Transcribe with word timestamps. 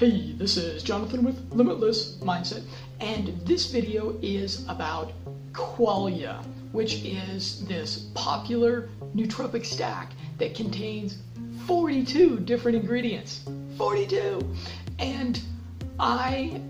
Hey, 0.00 0.32
this 0.32 0.56
is 0.56 0.82
Jonathan 0.82 1.22
with 1.22 1.52
Limitless 1.52 2.16
Mindset, 2.22 2.62
and 3.00 3.38
this 3.44 3.70
video 3.70 4.18
is 4.22 4.66
about 4.66 5.12
Qualia, 5.52 6.42
which 6.72 7.04
is 7.04 7.66
this 7.66 8.06
popular 8.14 8.88
nootropic 9.14 9.66
stack 9.66 10.12
that 10.38 10.54
contains 10.54 11.18
42 11.66 12.38
different 12.38 12.78
ingredients. 12.78 13.42
42! 13.76 14.40
And 14.98 15.38
I, 15.98 16.62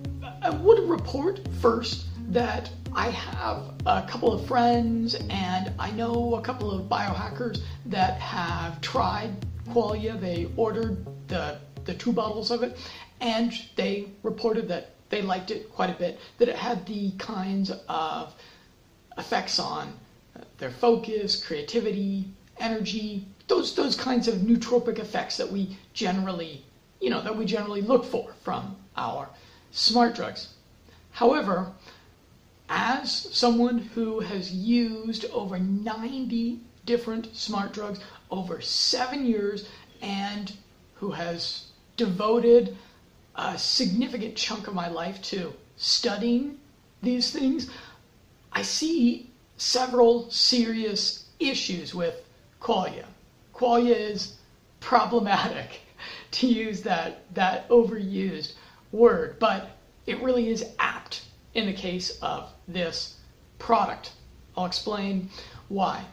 I 0.43 0.51
would 0.51 0.81
report 0.89 1.47
first 1.61 2.07
that 2.31 2.69
I 2.93 3.11
have 3.11 3.75
a 3.87 4.03
couple 4.09 4.33
of 4.33 4.45
friends 4.45 5.15
and 5.31 5.73
I 5.79 5.93
know 5.93 6.35
a 6.35 6.41
couple 6.41 6.73
of 6.73 6.89
biohackers 6.89 7.61
that 7.87 8.19
have 8.19 8.81
tried 8.81 9.31
Qualia. 9.69 10.21
They 10.21 10.49
ordered 10.57 11.07
the, 11.29 11.59
the 11.85 11.95
two 11.95 12.13
bottles 12.13 12.51
of 12.51 12.65
it 12.65 12.77
and 13.21 13.53
they 13.77 14.09
reported 14.23 14.69
that 14.69 14.91
they 15.11 15.23
liked 15.23 15.51
it 15.51 15.71
quite 15.73 15.91
a 15.91 15.99
bit, 15.99 16.19
that 16.39 16.49
it 16.49 16.57
had 16.57 16.87
the 16.87 17.11
kinds 17.13 17.71
of 17.89 18.35
effects 19.19 19.59
on 19.59 19.93
their 20.59 20.71
focus, 20.71 21.43
creativity, 21.45 22.29
energy, 22.59 23.27
those 23.49 23.75
those 23.75 23.97
kinds 23.97 24.29
of 24.29 24.37
nootropic 24.37 24.99
effects 24.99 25.37
that 25.37 25.51
we 25.51 25.77
generally, 25.93 26.65
you 27.01 27.11
know, 27.11 27.21
that 27.21 27.37
we 27.37 27.45
generally 27.45 27.83
look 27.83 28.05
for 28.05 28.33
from 28.43 28.77
our 28.97 29.29
smart 29.73 30.15
drugs. 30.15 30.55
However, 31.11 31.73
as 32.69 33.11
someone 33.13 33.79
who 33.79 34.21
has 34.21 34.53
used 34.53 35.25
over 35.33 35.59
90 35.59 36.61
different 36.87 37.35
smart 37.35 37.73
drugs 37.73 38.01
over 38.31 38.61
7 38.61 39.27
years 39.27 39.69
and 40.01 40.53
who 40.95 41.11
has 41.11 41.67
devoted 41.97 42.77
a 43.41 43.59
significant 43.59 44.37
chunk 44.37 44.67
of 44.67 44.75
my 44.75 44.89
life 44.89 45.23
to 45.23 45.53
studying 45.77 46.59
these 47.03 47.31
things, 47.33 47.71
I 48.53 48.63
see 48.63 49.31
several 49.57 50.31
serious 50.31 51.27
issues 51.39 51.95
with 51.95 52.23
qualia. 52.61 53.07
Qualia 53.55 53.97
is 53.97 54.37
problematic, 54.81 55.81
to 56.33 56.47
use 56.47 56.83
that, 56.83 57.33
that 57.35 57.69
overused 57.71 58.53
word, 58.93 59.39
but 59.39 59.71
it 60.07 60.23
really 60.23 60.49
is 60.49 60.65
apt 60.79 61.23
in 61.55 61.67
the 61.67 61.73
case 61.73 62.19
of 62.21 62.53
this 62.69 63.17
product. 63.59 64.13
I'll 64.57 64.67
explain 64.67 65.31
why. 65.69 66.05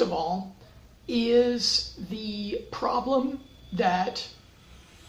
First 0.00 0.12
of 0.12 0.16
all, 0.16 0.56
is 1.08 1.94
the 2.08 2.62
problem 2.70 3.40
that 3.74 4.26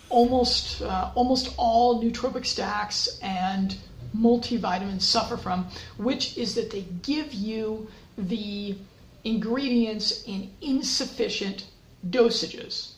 almost 0.10 0.82
uh, 0.82 1.12
almost 1.16 1.54
all 1.56 2.04
nootropic 2.04 2.46
stacks 2.46 3.18
and 3.22 3.78
multivitamins 4.14 5.04
suffer 5.04 5.38
from, 5.38 5.68
which 5.96 6.38
is 6.38 6.56
that 6.56 6.72
they 6.72 6.82
give 7.04 7.34
you 7.34 7.88
the 8.18 8.76
ingredients 9.24 10.26
in 10.28 10.52
insufficient 10.60 11.68
dosages. 12.10 12.96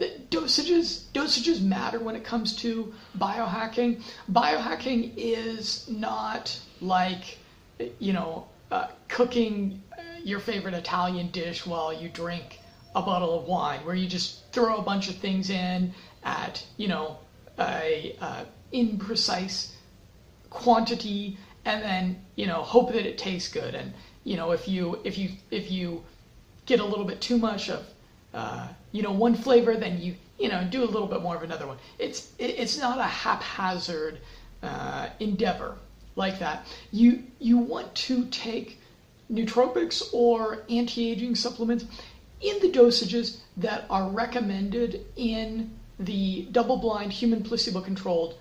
The 0.00 0.10
dosages 0.28 1.04
dosages 1.14 1.62
matter 1.62 2.00
when 2.00 2.16
it 2.16 2.24
comes 2.24 2.56
to 2.56 2.92
biohacking. 3.16 4.02
Biohacking 4.32 5.12
is 5.16 5.88
not 5.88 6.58
like 6.80 7.38
you 8.00 8.12
know 8.12 8.48
uh, 8.72 8.88
cooking 9.06 9.80
your 10.24 10.40
favorite 10.40 10.74
Italian 10.74 11.30
dish 11.30 11.66
while 11.66 11.92
you 11.92 12.08
drink 12.08 12.60
a 12.94 13.02
bottle 13.02 13.38
of 13.38 13.46
wine, 13.46 13.84
where 13.84 13.94
you 13.94 14.08
just 14.08 14.50
throw 14.52 14.78
a 14.78 14.82
bunch 14.82 15.08
of 15.08 15.16
things 15.16 15.50
in 15.50 15.92
at 16.24 16.64
you 16.76 16.88
know 16.88 17.18
a 17.58 18.16
imprecise 18.72 19.72
quantity, 20.50 21.38
and 21.64 21.82
then 21.82 22.20
you 22.36 22.46
know 22.46 22.62
hope 22.62 22.92
that 22.92 23.06
it 23.06 23.18
tastes 23.18 23.52
good. 23.52 23.74
And 23.74 23.92
you 24.24 24.36
know 24.36 24.52
if 24.52 24.68
you 24.68 24.98
if 25.04 25.18
you 25.18 25.30
if 25.50 25.70
you 25.70 26.02
get 26.64 26.80
a 26.80 26.84
little 26.84 27.04
bit 27.04 27.20
too 27.20 27.38
much 27.38 27.68
of 27.70 27.86
uh, 28.34 28.68
you 28.92 29.02
know 29.02 29.12
one 29.12 29.34
flavor, 29.34 29.76
then 29.76 30.00
you 30.00 30.14
you 30.38 30.48
know 30.48 30.66
do 30.70 30.82
a 30.82 30.86
little 30.86 31.08
bit 31.08 31.22
more 31.22 31.36
of 31.36 31.42
another 31.42 31.66
one. 31.66 31.78
It's 31.98 32.32
it's 32.38 32.78
not 32.78 32.98
a 32.98 33.04
haphazard 33.04 34.18
uh, 34.62 35.08
endeavor 35.20 35.76
like 36.16 36.38
that. 36.38 36.66
You 36.90 37.24
you 37.38 37.58
want 37.58 37.94
to 37.94 38.24
take 38.26 38.80
nootropics 39.32 40.02
or 40.12 40.64
anti-aging 40.68 41.34
supplements 41.34 41.84
in 42.40 42.58
the 42.60 42.70
dosages 42.70 43.38
that 43.56 43.84
are 43.90 44.08
recommended 44.08 45.04
in 45.16 45.70
the 45.98 46.46
double-blind 46.52 47.12
human 47.12 47.42
placebo-controlled 47.42 48.38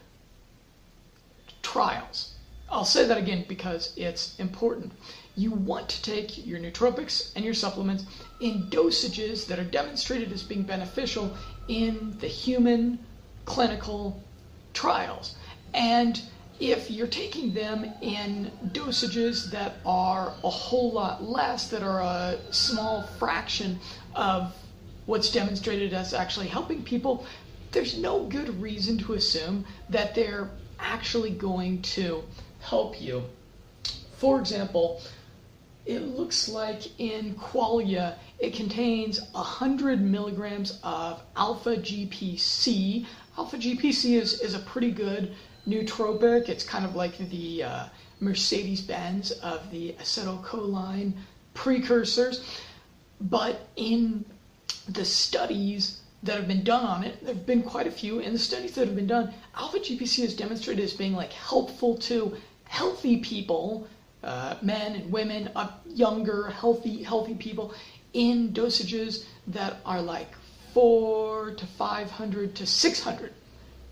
trials. 1.62 2.34
I'll 2.69 2.85
say 2.85 3.06
that 3.06 3.18
again 3.18 3.46
because 3.47 3.94
it's 3.96 4.38
important. 4.40 4.91
You 5.35 5.51
want 5.51 5.90
to 5.90 6.01
take 6.01 6.46
your 6.46 6.59
nootropics 6.59 7.31
and 7.35 7.46
your 7.46 7.53
supplements 7.53 8.06
in 8.40 8.63
dosages 8.69 9.47
that 9.47 9.59
are 9.59 9.63
demonstrated 9.63 10.31
as 10.31 10.44
being 10.44 10.63
beneficial 10.63 11.35
in 11.67 12.17
the 12.19 12.28
human 12.28 13.00
clinical 13.46 14.22
trials. 14.73 15.35
And 15.73 16.22
if 16.59 16.89
you're 16.89 17.07
taking 17.07 17.53
them 17.53 17.85
in 18.01 18.51
dosages 18.67 19.51
that 19.51 19.75
are 19.85 20.33
a 20.43 20.49
whole 20.49 20.91
lot 20.91 21.23
less, 21.23 21.69
that 21.69 21.83
are 21.83 22.01
a 22.01 22.38
small 22.51 23.03
fraction 23.19 23.79
of 24.16 24.55
what's 25.05 25.31
demonstrated 25.31 25.93
as 25.93 26.13
actually 26.13 26.47
helping 26.47 26.81
people, 26.83 27.25
there's 27.71 27.97
no 27.97 28.23
good 28.23 28.61
reason 28.61 28.97
to 28.97 29.13
assume 29.13 29.66
that 29.89 30.16
they're 30.16 30.49
actually 30.79 31.31
going 31.31 31.81
to 31.81 32.23
help 32.61 33.01
you. 33.01 33.23
For 34.17 34.39
example, 34.39 35.01
it 35.85 35.99
looks 35.99 36.49
like 36.49 36.99
in 36.99 37.35
Qualia 37.35 38.16
it 38.39 38.53
contains 38.53 39.22
100 39.31 40.01
milligrams 40.01 40.79
of 40.83 41.22
alpha 41.35 41.77
GPC. 41.77 43.05
Alpha 43.37 43.57
GPC 43.57 44.19
is, 44.19 44.41
is 44.41 44.55
a 44.55 44.59
pretty 44.59 44.91
good 44.91 45.35
nootropic. 45.67 46.49
It's 46.49 46.63
kind 46.63 46.85
of 46.85 46.95
like 46.95 47.17
the 47.29 47.63
uh, 47.63 47.85
Mercedes 48.19 48.81
Benz 48.81 49.31
of 49.31 49.71
the 49.71 49.93
acetylcholine 49.99 51.13
precursors. 51.53 52.43
But 53.19 53.67
in 53.75 54.25
the 54.87 55.05
studies 55.05 56.01
that 56.23 56.37
have 56.37 56.47
been 56.47 56.63
done 56.63 56.85
on 56.85 57.03
it, 57.03 57.23
there 57.23 57.33
have 57.33 57.45
been 57.45 57.63
quite 57.63 57.87
a 57.87 57.91
few. 57.91 58.19
In 58.19 58.33
the 58.33 58.39
studies 58.39 58.73
that 58.75 58.87
have 58.87 58.95
been 58.95 59.07
done, 59.07 59.33
alpha 59.55 59.79
GPC 59.79 60.23
is 60.23 60.35
demonstrated 60.35 60.83
as 60.83 60.93
being 60.93 61.13
like 61.13 61.31
helpful 61.31 61.97
to 61.97 62.35
healthy 62.65 63.17
people, 63.17 63.87
uh, 64.23 64.55
men 64.61 64.95
and 64.95 65.11
women, 65.11 65.49
uh, 65.55 65.71
younger, 65.87 66.49
healthy, 66.49 67.03
healthy 67.03 67.35
people, 67.35 67.73
in 68.13 68.53
dosages 68.53 69.25
that 69.47 69.77
are 69.85 70.01
like 70.01 70.29
four 70.73 71.51
to 71.51 71.65
500 71.65 72.55
to 72.55 72.65
600 72.65 73.33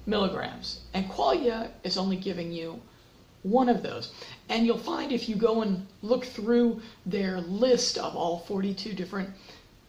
milligrams. 0.06 0.82
And 0.94 1.10
Qualia 1.10 1.72
is 1.84 1.98
only 1.98 2.18
giving 2.18 2.52
you 2.52 2.82
one 3.44 3.70
of 3.70 3.84
those. 3.84 4.12
And 4.50 4.66
you'll 4.66 4.78
find 4.78 5.12
if 5.12 5.28
you 5.28 5.36
go 5.36 5.62
and 5.62 5.86
look 6.02 6.26
through 6.26 6.82
their 7.06 7.42
list 7.42 7.98
of 7.98 8.16
all 8.16 8.40
42 8.40 8.94
different 8.94 9.30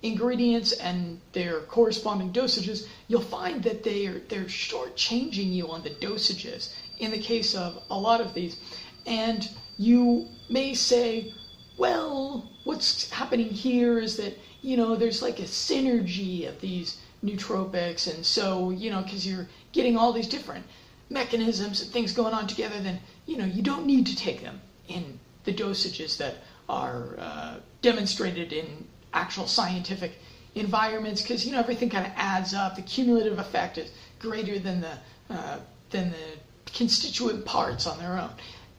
ingredients 0.03 0.73
and 0.73 1.21
their 1.33 1.61
corresponding 1.61 2.33
dosages, 2.33 2.87
you'll 3.09 3.23
find 3.23 3.63
that 3.63 3.83
they're 3.83 4.19
they're 4.29 4.45
shortchanging 4.45 5.53
you 5.53 5.71
on 5.71 5.83
the 5.83 5.91
dosages 5.91 6.75
in 6.99 7.11
the 7.11 7.19
case 7.19 7.55
of 7.55 7.83
a 7.91 7.99
lot 7.99 8.21
of 8.21 8.35
these. 8.35 8.59
And 9.06 9.49
you 9.79 10.29
may 10.49 10.75
say, 10.75 11.33
well, 11.79 12.50
what's 12.65 13.11
happening 13.11 13.49
here 13.49 13.99
is 13.99 14.17
that, 14.17 14.38
you 14.62 14.77
know, 14.77 14.94
there's 14.94 15.23
like 15.23 15.38
a 15.38 15.44
synergy 15.44 16.49
of 16.49 16.61
these 16.61 16.99
nootropics 17.25 18.12
and 18.15 18.25
so, 18.25 18.71
you 18.71 18.91
know, 18.91 19.03
because 19.03 19.27
you're 19.27 19.49
getting 19.75 19.99
all 19.99 20.12
these 20.12 20.29
different 20.29 20.65
mechanisms 21.11 21.82
and 21.82 21.91
things 21.91 22.12
going 22.12 22.32
on 22.32 22.47
together, 22.47 22.79
then, 22.81 23.00
you 23.26 23.37
know, 23.37 23.44
you 23.44 23.61
don't 23.61 23.85
need 23.85 24.06
to 24.06 24.17
take 24.17 24.41
them 24.41 24.61
in 24.88 25.19
the 25.44 25.53
dosages 25.53 26.17
that 26.17 26.37
are 26.69 27.17
uh, 27.19 27.56
demonstrated 27.82 28.53
in 28.53 28.87
actual 29.12 29.47
scientific 29.47 30.12
environments 30.55 31.21
because 31.21 31.44
you 31.44 31.53
know 31.53 31.59
everything 31.59 31.91
kind 31.91 32.06
of 32.06 32.12
adds 32.17 32.55
up. 32.55 32.76
The 32.76 32.82
cumulative 32.82 33.38
effect 33.38 33.76
is 33.76 33.91
greater 34.21 34.59
than 34.59 34.81
the 34.81 34.97
uh, 35.29 35.59
than 35.91 36.11
the 36.11 36.73
constituent 36.73 37.44
parts 37.44 37.87
on 37.87 37.99
their 37.99 38.19
own, 38.19 38.31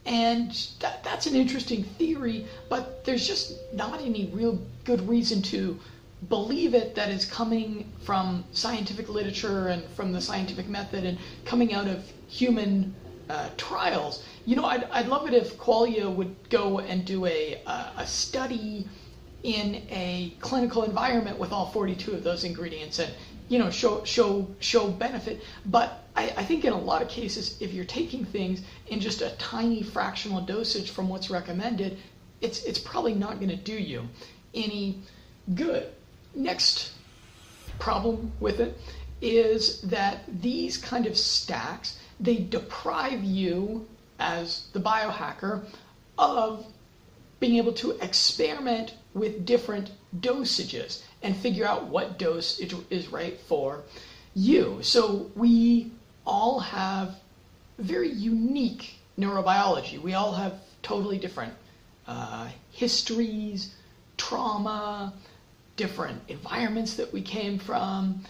and 0.06 0.52
that, 0.80 1.04
that's 1.04 1.28
an 1.28 1.36
interesting 1.36 1.84
theory. 1.84 2.48
But 2.70 3.06
there's 3.06 3.28
just 3.28 3.54
not 3.74 4.02
any 4.02 4.32
real 4.34 4.60
good 4.86 5.08
reason 5.08 5.42
to 5.44 5.80
believe 6.30 6.74
it 6.74 6.96
that 6.96 7.10
is 7.10 7.26
coming 7.26 7.92
from 8.02 8.44
scientific 8.52 9.10
literature 9.10 9.68
and 9.68 9.84
from 9.90 10.12
the 10.12 10.22
scientific 10.22 10.68
method 10.68 11.06
and 11.06 11.18
coming 11.44 11.74
out 11.74 11.88
of 11.88 12.12
human 12.28 12.94
uh, 13.30 13.50
trials. 13.58 14.24
You 14.46 14.56
know, 14.56 14.66
I'd, 14.66 14.84
I'd 14.86 15.08
love 15.08 15.28
it 15.28 15.34
if 15.34 15.58
Qualia 15.58 16.14
would 16.14 16.36
go 16.50 16.80
and 16.80 17.06
do 17.06 17.26
a, 17.26 17.62
a, 17.66 17.92
a 17.98 18.08
study 18.08 18.88
in 19.44 19.84
a 19.90 20.34
clinical 20.40 20.84
environment 20.84 21.38
with 21.38 21.52
all 21.52 21.68
42 21.68 22.14
of 22.14 22.24
those 22.24 22.44
ingredients 22.44 22.98
and 22.98 23.14
you 23.48 23.60
know 23.60 23.70
show 23.70 24.04
show 24.04 24.48
show 24.60 24.90
benefit 24.90 25.44
but 25.68 26.08
I, 26.16 26.34
I, 26.38 26.44
think 26.44 26.66
in 26.66 26.74
a 26.74 26.80
lot 26.80 27.04
of 27.04 27.10
cases 27.10 27.56
if 27.60 27.72
you're 27.72 27.86
taking 27.86 28.26
things 28.26 28.64
in 28.88 29.00
just 29.00 29.22
a 29.22 29.36
tiny 29.38 29.84
fractional 29.84 30.42
dosage 30.42 30.90
from 30.90 31.10
what's 31.10 31.30
recommended 31.30 32.00
it's 32.42 32.64
it's 32.64 32.80
probably 32.80 33.14
not 33.14 33.36
going 33.36 33.50
to 33.50 33.56
do 33.56 33.76
you 33.76 34.10
any 34.56 34.98
good 35.54 35.94
next 36.36 36.92
problem 37.80 38.32
with 38.40 38.60
it 38.60 38.78
is 39.22 39.82
that 39.82 40.24
these 40.42 40.78
kind 40.78 41.06
of 41.06 41.18
stacks 41.18 42.00
they 42.20 42.38
deprive 42.38 43.24
you 43.24 43.86
as 44.20 44.68
the 44.74 44.80
biohacker 44.80 45.64
of 46.18 46.66
being 47.40 47.58
able 47.58 47.74
to 47.74 47.92
experiment 48.02 48.94
with 49.14 49.46
different 49.46 49.92
dosages 50.20 51.02
and 51.22 51.36
figure 51.36 51.66
out 51.66 51.88
what 51.88 52.18
dose 52.18 52.60
is 52.60 53.08
right 53.10 53.40
for 53.42 53.84
you. 54.34 54.80
So 54.82 55.30
we 55.36 55.92
all 56.26 56.60
have 56.60 57.16
very 57.78 58.10
unique 58.10 58.96
neurobiology. 59.20 60.02
We 60.02 60.14
all 60.14 60.34
have 60.34 60.54
totally 60.82 61.18
different 61.18 61.54
uh, 62.08 62.50
histories, 62.72 63.76
trauma, 64.18 65.14
different 65.76 66.22
environments 66.28 66.96
that 66.96 67.12
we 67.12 67.22
came 67.22 67.60
from. 67.60 68.22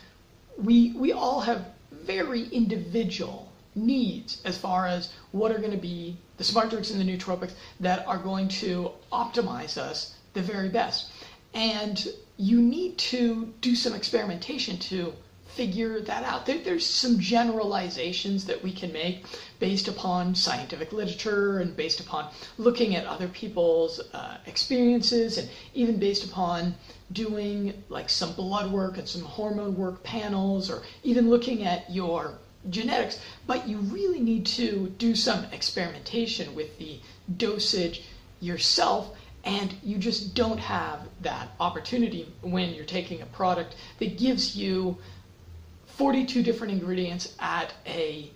We, 0.58 0.94
we 0.94 1.12
all 1.12 1.42
have 1.42 1.66
very 1.92 2.48
individual 2.48 3.52
needs 3.76 4.42
as 4.46 4.58
far 4.58 4.88
as 4.88 5.12
what 5.32 5.52
are 5.52 5.60
going 5.60 5.72
to 5.72 5.78
be 5.78 6.18
the 6.38 6.44
smart 6.44 6.70
drugs 6.70 6.92
and 6.92 7.00
the 7.00 7.18
nootropics 7.18 7.54
that 7.80 8.06
are 8.08 8.18
going 8.18 8.48
to 8.48 8.92
optimize 9.12 9.78
us 9.78 10.16
the 10.34 10.42
very 10.42 10.70
best. 10.70 11.12
And 11.54 12.08
you 12.38 12.62
need 12.62 12.98
to 12.98 13.54
do 13.62 13.76
some 13.76 13.94
experimentation 13.94 14.78
to 14.78 15.14
figure 15.48 16.02
that 16.02 16.24
out. 16.24 16.46
There, 16.46 16.58
there's 16.58 16.86
some 16.86 17.18
generalizations 17.20 18.46
that 18.46 18.62
we 18.62 18.74
can 18.74 18.92
make 18.92 19.26
based 19.60 19.88
upon 19.88 20.36
scientific 20.36 20.92
literature 20.92 21.60
and 21.60 21.76
based 21.76 22.02
upon 22.02 22.30
looking 22.58 22.96
at 22.96 23.06
other 23.06 23.30
people's 23.30 24.02
uh, 24.14 24.38
experiences 24.46 25.38
and 25.38 25.50
even 25.74 25.98
based 25.98 26.26
upon 26.26 26.76
doing 27.12 27.84
like 27.90 28.10
some 28.10 28.34
blood 28.34 28.72
work 28.72 28.98
and 28.98 29.08
some 29.08 29.22
hormone 29.22 29.76
work 29.76 30.04
panels 30.04 30.70
or 30.70 30.82
even 31.04 31.30
looking 31.30 31.64
at 31.64 31.90
your 31.90 32.38
genetics, 32.70 33.20
but 33.46 33.68
you 33.68 33.78
really 33.78 34.20
need 34.20 34.46
to 34.46 34.88
do 34.98 35.16
some 35.16 35.46
experimentation 35.46 36.56
with 36.56 36.78
the 36.78 37.00
dosage 37.38 38.04
yourself. 38.40 39.16
And 39.44 39.76
you 39.84 40.00
just 40.00 40.34
don't 40.34 40.58
have 40.60 41.02
that 41.22 41.50
opportunity 41.60 42.34
when 42.42 42.74
you're 42.74 42.86
taking 42.86 43.22
a 43.22 43.28
product 43.28 43.76
that 44.00 44.18
gives 44.18 44.56
you 44.56 44.98
42 45.86 46.42
different 46.42 46.74
ingredients 46.74 47.36
at 47.40 47.74
a, 47.86 48.32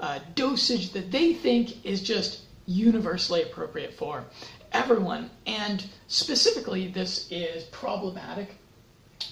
a 0.00 0.20
dosage 0.34 0.92
that 0.92 1.12
they 1.12 1.32
think 1.32 1.84
is 1.86 2.02
just 2.02 2.40
universally 2.66 3.42
appropriate 3.42 3.94
for 3.94 4.24
everyone. 4.72 5.30
And 5.46 5.84
specifically, 6.08 6.88
this 6.88 7.26
is 7.30 7.64
problematic 7.64 8.56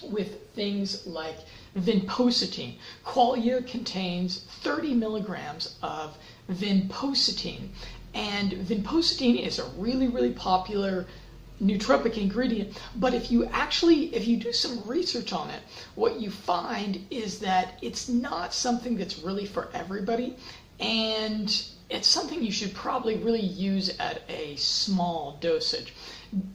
with 0.03 0.49
things 0.53 1.05
like 1.07 1.37
vinpocetine. 1.77 2.75
Qualia 3.05 3.65
contains 3.65 4.45
30 4.61 4.93
milligrams 4.95 5.77
of 5.81 6.17
vinpocetine, 6.51 7.69
and 8.13 8.51
vinpocetine 8.51 9.39
is 9.39 9.59
a 9.59 9.65
really, 9.77 10.07
really 10.07 10.31
popular 10.31 11.05
nootropic 11.61 12.17
ingredient. 12.17 12.79
But 12.95 13.13
if 13.13 13.31
you 13.31 13.45
actually, 13.45 14.13
if 14.15 14.27
you 14.27 14.37
do 14.37 14.53
some 14.53 14.81
research 14.85 15.33
on 15.33 15.49
it, 15.49 15.61
what 15.95 16.19
you 16.19 16.29
find 16.29 17.05
is 17.09 17.39
that 17.39 17.79
it's 17.81 18.07
not 18.07 18.53
something 18.53 18.97
that's 18.97 19.19
really 19.19 19.45
for 19.45 19.69
everybody, 19.73 20.35
and 20.79 21.67
it's 21.89 22.07
something 22.07 22.43
you 22.43 22.51
should 22.51 22.73
probably 22.73 23.17
really 23.17 23.39
use 23.39 23.97
at 23.99 24.21
a 24.29 24.55
small 24.57 25.37
dosage. 25.39 25.93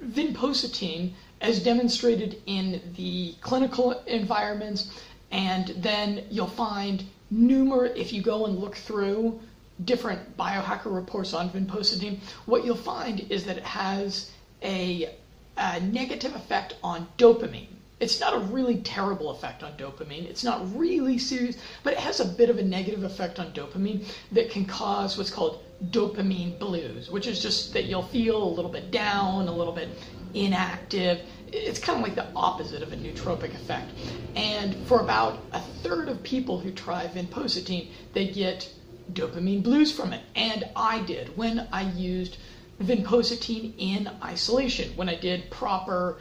Vinpocetine, 0.04 1.12
as 1.40 1.62
demonstrated 1.62 2.40
in 2.46 2.80
the 2.96 3.34
clinical 3.40 3.92
environments, 4.06 4.90
and 5.30 5.68
then 5.78 6.26
you'll 6.30 6.46
find 6.46 7.04
if 7.34 8.12
you 8.12 8.22
go 8.22 8.44
and 8.44 8.58
look 8.58 8.76
through 8.76 9.40
different 9.84 10.36
biohacker 10.36 10.94
reports 10.94 11.32
on 11.32 11.48
vinpocetine, 11.50 12.18
what 12.44 12.64
you'll 12.64 12.76
find 12.76 13.20
is 13.30 13.44
that 13.44 13.56
it 13.56 13.64
has 13.64 14.30
a, 14.62 15.14
a 15.56 15.80
negative 15.80 16.34
effect 16.36 16.76
on 16.84 17.08
dopamine. 17.16 17.68
It's 18.02 18.18
not 18.18 18.34
a 18.34 18.38
really 18.38 18.78
terrible 18.78 19.30
effect 19.30 19.62
on 19.62 19.74
dopamine. 19.74 20.28
It's 20.28 20.42
not 20.42 20.76
really 20.76 21.18
serious, 21.18 21.56
but 21.84 21.92
it 21.92 22.00
has 22.00 22.18
a 22.18 22.24
bit 22.24 22.50
of 22.50 22.58
a 22.58 22.62
negative 22.64 23.04
effect 23.04 23.38
on 23.38 23.52
dopamine 23.52 24.04
that 24.32 24.50
can 24.50 24.64
cause 24.64 25.16
what's 25.16 25.30
called 25.30 25.62
dopamine 25.90 26.58
blues, 26.58 27.08
which 27.08 27.28
is 27.28 27.40
just 27.40 27.72
that 27.74 27.84
you'll 27.84 28.02
feel 28.02 28.42
a 28.42 28.54
little 28.56 28.72
bit 28.72 28.90
down, 28.90 29.46
a 29.46 29.54
little 29.54 29.72
bit 29.72 29.90
inactive. 30.34 31.20
It's 31.46 31.78
kind 31.78 32.00
of 32.00 32.02
like 32.02 32.16
the 32.16 32.26
opposite 32.34 32.82
of 32.82 32.92
a 32.92 32.96
nootropic 32.96 33.54
effect. 33.54 33.92
And 34.34 34.74
for 34.84 35.00
about 35.00 35.44
a 35.52 35.60
third 35.60 36.08
of 36.08 36.24
people 36.24 36.58
who 36.58 36.72
try 36.72 37.06
vinpocetine, 37.06 37.92
they 38.14 38.26
get 38.26 38.68
dopamine 39.12 39.62
blues 39.62 39.92
from 39.92 40.12
it. 40.12 40.24
And 40.34 40.68
I 40.74 41.04
did 41.04 41.36
when 41.36 41.68
I 41.70 41.82
used 41.92 42.38
vinpocetine 42.82 43.74
in 43.78 44.10
isolation, 44.24 44.90
when 44.96 45.08
I 45.08 45.14
did 45.14 45.50
proper 45.50 46.18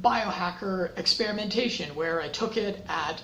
biohacker 0.00 0.96
experimentation, 0.98 1.94
where 1.94 2.20
I 2.20 2.28
took 2.28 2.56
it 2.56 2.84
at 2.88 3.22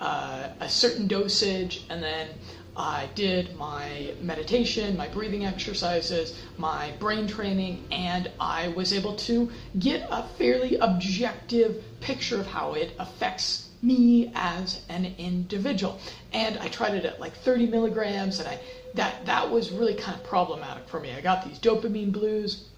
uh, 0.00 0.48
a 0.60 0.68
certain 0.68 1.06
dosage 1.06 1.84
and 1.88 2.02
then 2.02 2.28
I 2.76 3.10
did 3.14 3.54
my 3.56 4.14
meditation, 4.20 4.96
my 4.96 5.08
breathing 5.08 5.44
exercises, 5.44 6.38
my 6.56 6.92
brain 6.98 7.26
training, 7.26 7.86
and 7.90 8.30
I 8.40 8.68
was 8.68 8.94
able 8.94 9.14
to 9.16 9.50
get 9.78 10.06
a 10.10 10.22
fairly 10.38 10.76
objective 10.76 11.82
picture 12.00 12.40
of 12.40 12.46
how 12.46 12.72
it 12.72 12.94
affects 12.98 13.68
me 13.82 14.32
as 14.34 14.80
an 14.88 15.14
individual. 15.18 15.98
And 16.32 16.56
I 16.58 16.68
tried 16.68 16.94
it 16.94 17.04
at 17.04 17.20
like 17.20 17.36
30 17.36 17.66
milligrams, 17.66 18.38
and 18.38 18.48
I 18.48 18.60
that 18.94 19.26
that 19.26 19.50
was 19.50 19.70
really 19.70 19.94
kind 19.94 20.16
of 20.18 20.24
problematic 20.24 20.88
for 20.88 21.00
me. 21.00 21.12
I 21.12 21.20
got 21.20 21.44
these 21.44 21.58
dopamine 21.58 22.12
blues 22.12 22.68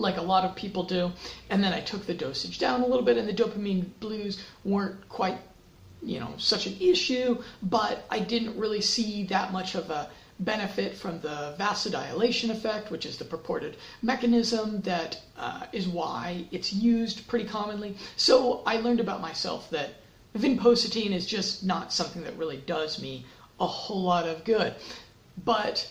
like 0.00 0.16
a 0.16 0.22
lot 0.22 0.44
of 0.44 0.56
people 0.56 0.82
do. 0.82 1.12
And 1.50 1.62
then 1.62 1.72
I 1.72 1.80
took 1.80 2.06
the 2.06 2.14
dosage 2.14 2.58
down 2.58 2.82
a 2.82 2.86
little 2.86 3.04
bit, 3.04 3.18
and 3.18 3.28
the 3.28 3.42
dopamine 3.42 3.86
blues 4.00 4.42
weren't 4.64 5.08
quite 5.08 5.38
you 6.02 6.18
know 6.18 6.32
such 6.38 6.66
an 6.66 6.76
issue, 6.80 7.42
but 7.62 8.04
I 8.10 8.20
didn't 8.20 8.58
really 8.58 8.80
see 8.80 9.24
that 9.24 9.52
much 9.52 9.74
of 9.74 9.90
a 9.90 10.08
benefit 10.40 10.96
from 10.96 11.20
the 11.20 11.54
vasodilation 11.58 12.50
effect, 12.50 12.90
which 12.90 13.04
is 13.04 13.18
the 13.18 13.24
purported 13.24 13.76
mechanism 14.00 14.80
that 14.80 15.20
uh, 15.36 15.66
is 15.72 15.86
why 15.86 16.46
it's 16.50 16.72
used 16.72 17.28
pretty 17.28 17.44
commonly. 17.44 17.96
So 18.16 18.62
I 18.64 18.80
learned 18.80 19.00
about 19.00 19.20
myself 19.20 19.68
that 19.70 19.96
vinpocetine 20.34 21.12
is 21.12 21.26
just 21.26 21.64
not 21.64 21.92
something 21.92 22.22
that 22.22 22.38
really 22.38 22.62
does 22.66 23.02
me 23.02 23.26
a 23.58 23.66
whole 23.66 24.02
lot 24.02 24.26
of 24.26 24.44
good. 24.44 24.74
But 25.44 25.90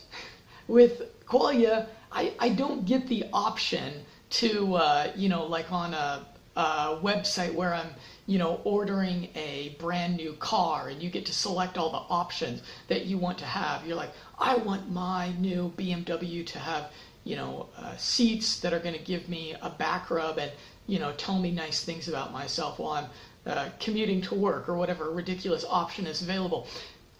with 0.67 1.03
Qualia, 1.27 1.87
I, 2.11 2.33
I 2.39 2.49
don't 2.49 2.85
get 2.85 3.07
the 3.07 3.25
option 3.33 4.05
to, 4.31 4.75
uh, 4.75 5.11
you 5.15 5.29
know, 5.29 5.45
like 5.45 5.71
on 5.71 5.93
a, 5.93 6.25
a 6.55 6.99
website 7.01 7.53
where 7.53 7.73
I'm 7.73 7.89
you 8.29 8.37
know, 8.37 8.61
ordering 8.63 9.27
a 9.33 9.75
brand 9.79 10.15
new 10.15 10.33
car 10.33 10.89
and 10.89 11.01
you 11.01 11.09
get 11.09 11.25
to 11.25 11.33
select 11.33 11.79
all 11.79 11.89
the 11.89 12.13
options 12.13 12.61
that 12.87 13.07
you 13.07 13.17
want 13.17 13.39
to 13.39 13.45
have. 13.45 13.83
You're 13.87 13.97
like, 13.97 14.11
I 14.37 14.55
want 14.55 14.91
my 14.91 15.31
new 15.39 15.73
BMW 15.75 16.45
to 16.45 16.59
have, 16.59 16.91
you 17.23 17.35
know, 17.35 17.69
uh, 17.75 17.97
seats 17.97 18.59
that 18.59 18.71
are 18.71 18.77
going 18.77 18.93
to 18.93 19.03
give 19.03 19.27
me 19.29 19.55
a 19.63 19.71
back 19.71 20.11
rub 20.11 20.37
and, 20.37 20.51
you 20.85 20.99
know, 20.99 21.11
tell 21.13 21.39
me 21.39 21.49
nice 21.49 21.83
things 21.83 22.07
about 22.07 22.31
myself 22.31 22.77
while 22.77 22.91
I'm 22.91 23.51
uh, 23.51 23.69
commuting 23.79 24.21
to 24.21 24.35
work 24.35 24.69
or 24.69 24.75
whatever 24.77 25.09
ridiculous 25.09 25.65
option 25.67 26.05
is 26.05 26.21
available. 26.21 26.67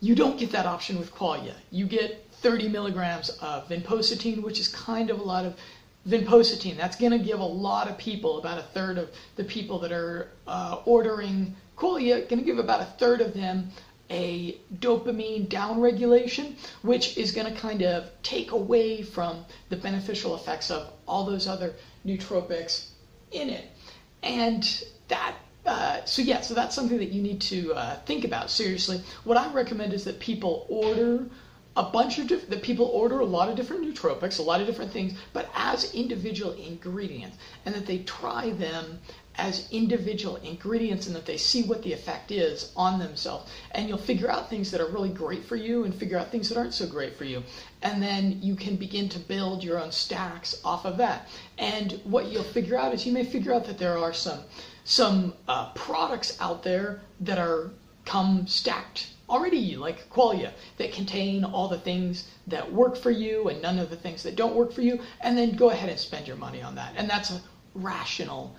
You 0.02 0.14
don't 0.14 0.38
get 0.38 0.52
that 0.52 0.68
option 0.68 1.00
with 1.00 1.12
Qualia. 1.12 1.56
You 1.72 1.88
get 1.88 2.24
30 2.42 2.70
milligrams 2.70 3.30
of 3.42 3.68
vinpocetine, 3.70 4.42
which 4.42 4.60
is 4.60 4.68
kind 4.68 5.10
of 5.10 5.20
a 5.20 5.24
lot 5.24 5.46
of 5.46 5.56
vinpocetine. 6.08 6.78
That's 6.78 6.96
going 6.96 7.12
to 7.12 7.20
give 7.20 7.40
a 7.40 7.46
lot 7.46 7.90
of 7.90 7.98
people, 7.98 8.40
about 8.40 8.58
a 8.58 8.64
third 8.64 8.98
of 8.98 9.10
the 9.36 9.44
people 9.44 9.80
that 9.80 9.92
are 9.92 10.30
uh, 10.48 10.82
ordering 10.86 11.56
Qualia, 11.78 12.28
going 12.28 12.40
to 12.40 12.46
give 12.46 12.60
about 12.60 12.82
a 12.82 12.86
third 12.86 13.22
of 13.22 13.34
them 13.34 13.72
a 14.10 14.58
dopamine 14.80 15.48
downregulation, 15.48 16.56
which 16.82 17.18
is 17.18 17.32
going 17.32 17.52
to 17.52 17.60
kind 17.60 17.84
of 17.84 18.10
take 18.24 18.52
away 18.52 19.04
from 19.04 19.46
the 19.70 19.76
beneficial 19.76 20.36
effects 20.36 20.72
of 20.72 20.92
all 21.08 21.26
those 21.26 21.48
other 21.48 21.76
nootropics 22.06 22.88
in 23.32 23.50
it. 23.50 23.66
And 24.24 24.84
that, 25.10 25.36
uh, 25.66 26.04
so 26.06 26.22
yeah, 26.22 26.42
so 26.42 26.54
that's 26.54 26.76
something 26.76 26.98
that 26.98 27.12
you 27.12 27.22
need 27.22 27.40
to 27.42 27.74
uh, 27.74 27.96
think 28.06 28.26
about 28.26 28.50
seriously. 28.50 29.02
What 29.24 29.38
I 29.38 29.54
recommend 29.54 29.94
is 29.94 30.06
that 30.06 30.20
people 30.20 30.66
order 30.70 31.26
a 31.76 31.84
bunch 31.84 32.20
of 32.20 32.28
different, 32.28 32.50
that 32.50 32.64
people 32.64 32.86
order 32.88 33.20
a 33.20 33.26
lot 33.26 33.50
of 33.50 33.56
different 33.56 33.84
nootropics, 33.84 34.40
a 34.40 34.42
lot 34.42 34.60
of 34.60 34.68
different 34.68 34.92
things, 34.92 35.14
but 35.34 35.50
as 35.56 35.94
individual 35.94 36.54
ingredients, 36.54 37.38
and 37.66 37.76
that 37.76 37.86
they 37.86 38.00
try 38.00 38.50
them 38.52 39.00
as 39.40 39.70
individual 39.72 40.36
ingredients 40.38 41.08
and 41.08 41.16
that 41.16 41.26
they 41.26 41.38
see 41.38 41.64
what 41.64 41.82
the 41.84 41.94
effect 41.94 42.32
is 42.32 42.74
on 42.76 43.00
themselves. 43.00 43.50
And 43.72 43.88
you'll 43.88 43.98
figure 43.98 44.30
out 44.30 44.50
things 44.50 44.70
that 44.72 44.82
are 44.82 44.90
really 44.90 45.10
great 45.10 45.46
for 45.46 45.56
you 45.56 45.86
and 45.86 45.96
figure 45.96 46.18
out 46.18 46.30
things 46.30 46.50
that 46.50 46.58
aren't 46.58 46.74
so 46.74 46.86
great 46.86 47.18
for 47.18 47.24
you. 47.24 47.44
And 47.82 48.04
then 48.04 48.40
you 48.42 48.56
can 48.56 48.76
begin 48.76 49.08
to 49.10 49.20
build 49.20 49.64
your 49.64 49.80
own 49.80 49.94
stacks 49.94 50.60
off 50.66 50.86
of 50.86 50.98
that. 50.98 51.30
And 51.58 52.02
what 52.04 52.26
you'll 52.28 52.44
figure 52.44 52.78
out 52.78 52.94
is 52.94 53.06
you 53.06 53.14
may 53.14 53.24
figure 53.24 53.54
out 53.54 53.66
that 53.66 53.78
there 53.78 53.98
are 53.98 54.14
some 54.14 54.42
some 54.84 55.34
uh, 55.48 55.72
products 55.74 56.36
out 56.42 56.64
there 56.64 57.00
that 57.22 57.38
are 57.38 57.72
come 58.06 58.48
stacked 58.48 59.08
already 59.30 59.76
like 59.76 60.10
qualia 60.10 60.52
that 60.78 60.92
contain 60.92 61.44
all 61.44 61.68
the 61.68 61.80
things 61.80 62.28
that 62.48 62.72
work 62.72 62.98
for 62.98 63.12
you 63.12 63.50
and 63.50 63.62
none 63.62 63.80
of 63.80 63.90
the 63.90 63.96
things 63.96 64.24
that 64.24 64.36
don't 64.36 64.56
work 64.56 64.72
for 64.74 64.82
you 64.82 65.00
and 65.22 65.38
then 65.38 65.56
go 65.56 65.70
ahead 65.70 65.90
and 65.90 66.00
spend 66.00 66.28
your 66.28 66.38
money 66.38 66.62
on 66.62 66.76
that. 66.76 66.94
And 66.98 67.10
that's 67.10 67.32
a 67.32 67.42
rational 67.76 68.56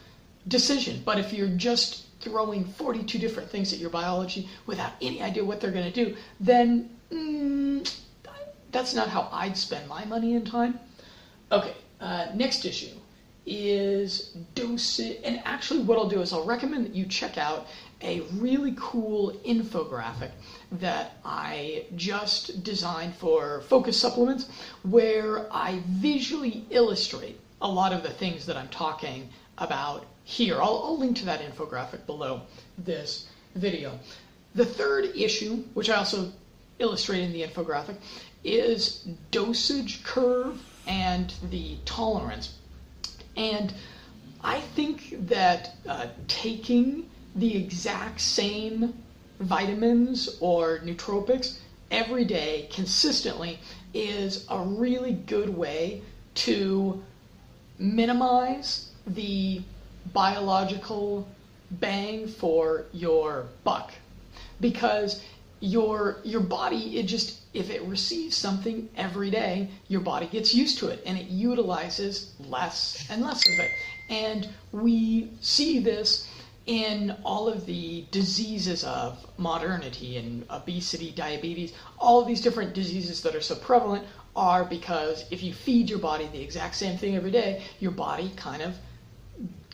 decision. 0.48 1.02
But 1.04 1.18
if 1.18 1.32
you're 1.32 1.48
just 1.48 2.06
throwing 2.20 2.64
42 2.64 3.18
different 3.18 3.50
things 3.50 3.72
at 3.72 3.78
your 3.78 3.90
biology 3.90 4.48
without 4.66 4.92
any 5.00 5.22
idea 5.22 5.44
what 5.44 5.60
they're 5.60 5.70
going 5.70 5.90
to 5.90 6.04
do 6.04 6.16
then 6.38 6.90
mm, 7.10 7.96
that's 8.70 8.94
not 8.94 9.08
how 9.08 9.28
i'd 9.32 9.56
spend 9.56 9.88
my 9.88 10.04
money 10.04 10.34
and 10.34 10.46
time. 10.46 10.78
Okay 11.50 11.74
uh, 12.00 12.26
next 12.34 12.64
issue 12.64 12.94
is 13.46 14.36
dosage 14.54 15.18
and 15.24 15.40
actually 15.44 15.80
what 15.82 15.98
i'll 15.98 16.08
do 16.08 16.20
is 16.20 16.32
i'll 16.32 16.44
recommend 16.44 16.84
that 16.84 16.94
you 16.94 17.06
check 17.06 17.38
out 17.38 17.66
a 18.02 18.20
really 18.34 18.74
cool 18.78 19.32
infographic 19.46 20.30
that 20.72 21.16
I 21.24 21.84
just 21.96 22.62
designed 22.62 23.14
for 23.14 23.62
focus 23.62 24.00
supplements 24.00 24.48
where 24.82 25.52
I 25.52 25.82
visually 25.86 26.64
illustrate 26.70 27.38
a 27.60 27.68
lot 27.68 27.92
of 27.92 28.02
the 28.02 28.10
things 28.10 28.46
that 28.46 28.56
I'm 28.56 28.68
talking 28.68 29.28
about 29.58 30.06
here. 30.24 30.60
I'll, 30.60 30.82
I'll 30.84 30.98
link 30.98 31.16
to 31.18 31.26
that 31.26 31.40
infographic 31.40 32.06
below 32.06 32.42
this 32.78 33.28
video. 33.54 33.98
The 34.54 34.64
third 34.64 35.16
issue, 35.16 35.64
which 35.74 35.90
I 35.90 35.96
also 35.96 36.32
illustrate 36.78 37.22
in 37.22 37.32
the 37.32 37.42
infographic, 37.42 37.96
is 38.42 39.06
dosage 39.30 40.02
curve 40.02 40.62
and 40.86 41.32
the 41.50 41.76
tolerance. 41.84 42.54
And 43.36 43.72
I 44.42 44.60
think 44.60 45.28
that 45.28 45.74
uh, 45.86 46.06
taking 46.26 47.09
the 47.34 47.56
exact 47.56 48.20
same 48.20 48.94
vitamins 49.40 50.36
or 50.40 50.78
nootropics 50.80 51.58
every 51.90 52.24
day 52.24 52.68
consistently 52.72 53.58
is 53.94 54.46
a 54.48 54.60
really 54.60 55.12
good 55.12 55.48
way 55.48 56.02
to 56.34 57.02
minimize 57.78 58.90
the 59.06 59.60
biological 60.12 61.26
bang 61.72 62.26
for 62.28 62.84
your 62.92 63.46
buck. 63.64 63.92
Because 64.60 65.22
your 65.62 66.16
your 66.24 66.40
body 66.40 66.98
it 66.98 67.02
just 67.02 67.38
if 67.52 67.68
it 67.68 67.82
receives 67.82 68.34
something 68.34 68.88
every 68.96 69.30
day 69.30 69.68
your 69.88 70.00
body 70.00 70.26
gets 70.26 70.54
used 70.54 70.78
to 70.78 70.88
it 70.88 71.02
and 71.04 71.18
it 71.18 71.26
utilizes 71.26 72.32
less 72.48 73.06
and 73.10 73.22
less 73.22 73.46
of 73.46 73.58
it. 73.58 73.70
And 74.08 74.48
we 74.72 75.30
see 75.42 75.78
this 75.78 76.26
in 76.70 77.16
all 77.24 77.48
of 77.48 77.66
the 77.66 78.04
diseases 78.12 78.84
of 78.84 79.26
modernity 79.36 80.18
and 80.18 80.46
obesity, 80.50 81.10
diabetes, 81.10 81.72
all 81.98 82.20
of 82.20 82.28
these 82.28 82.40
different 82.40 82.74
diseases 82.74 83.22
that 83.22 83.34
are 83.34 83.40
so 83.40 83.56
prevalent 83.56 84.06
are 84.36 84.64
because 84.64 85.24
if 85.32 85.42
you 85.42 85.52
feed 85.52 85.90
your 85.90 85.98
body 85.98 86.28
the 86.32 86.40
exact 86.40 86.76
same 86.76 86.96
thing 86.96 87.16
every 87.16 87.32
day, 87.32 87.60
your 87.80 87.90
body 87.90 88.30
kind 88.36 88.62
of 88.62 88.76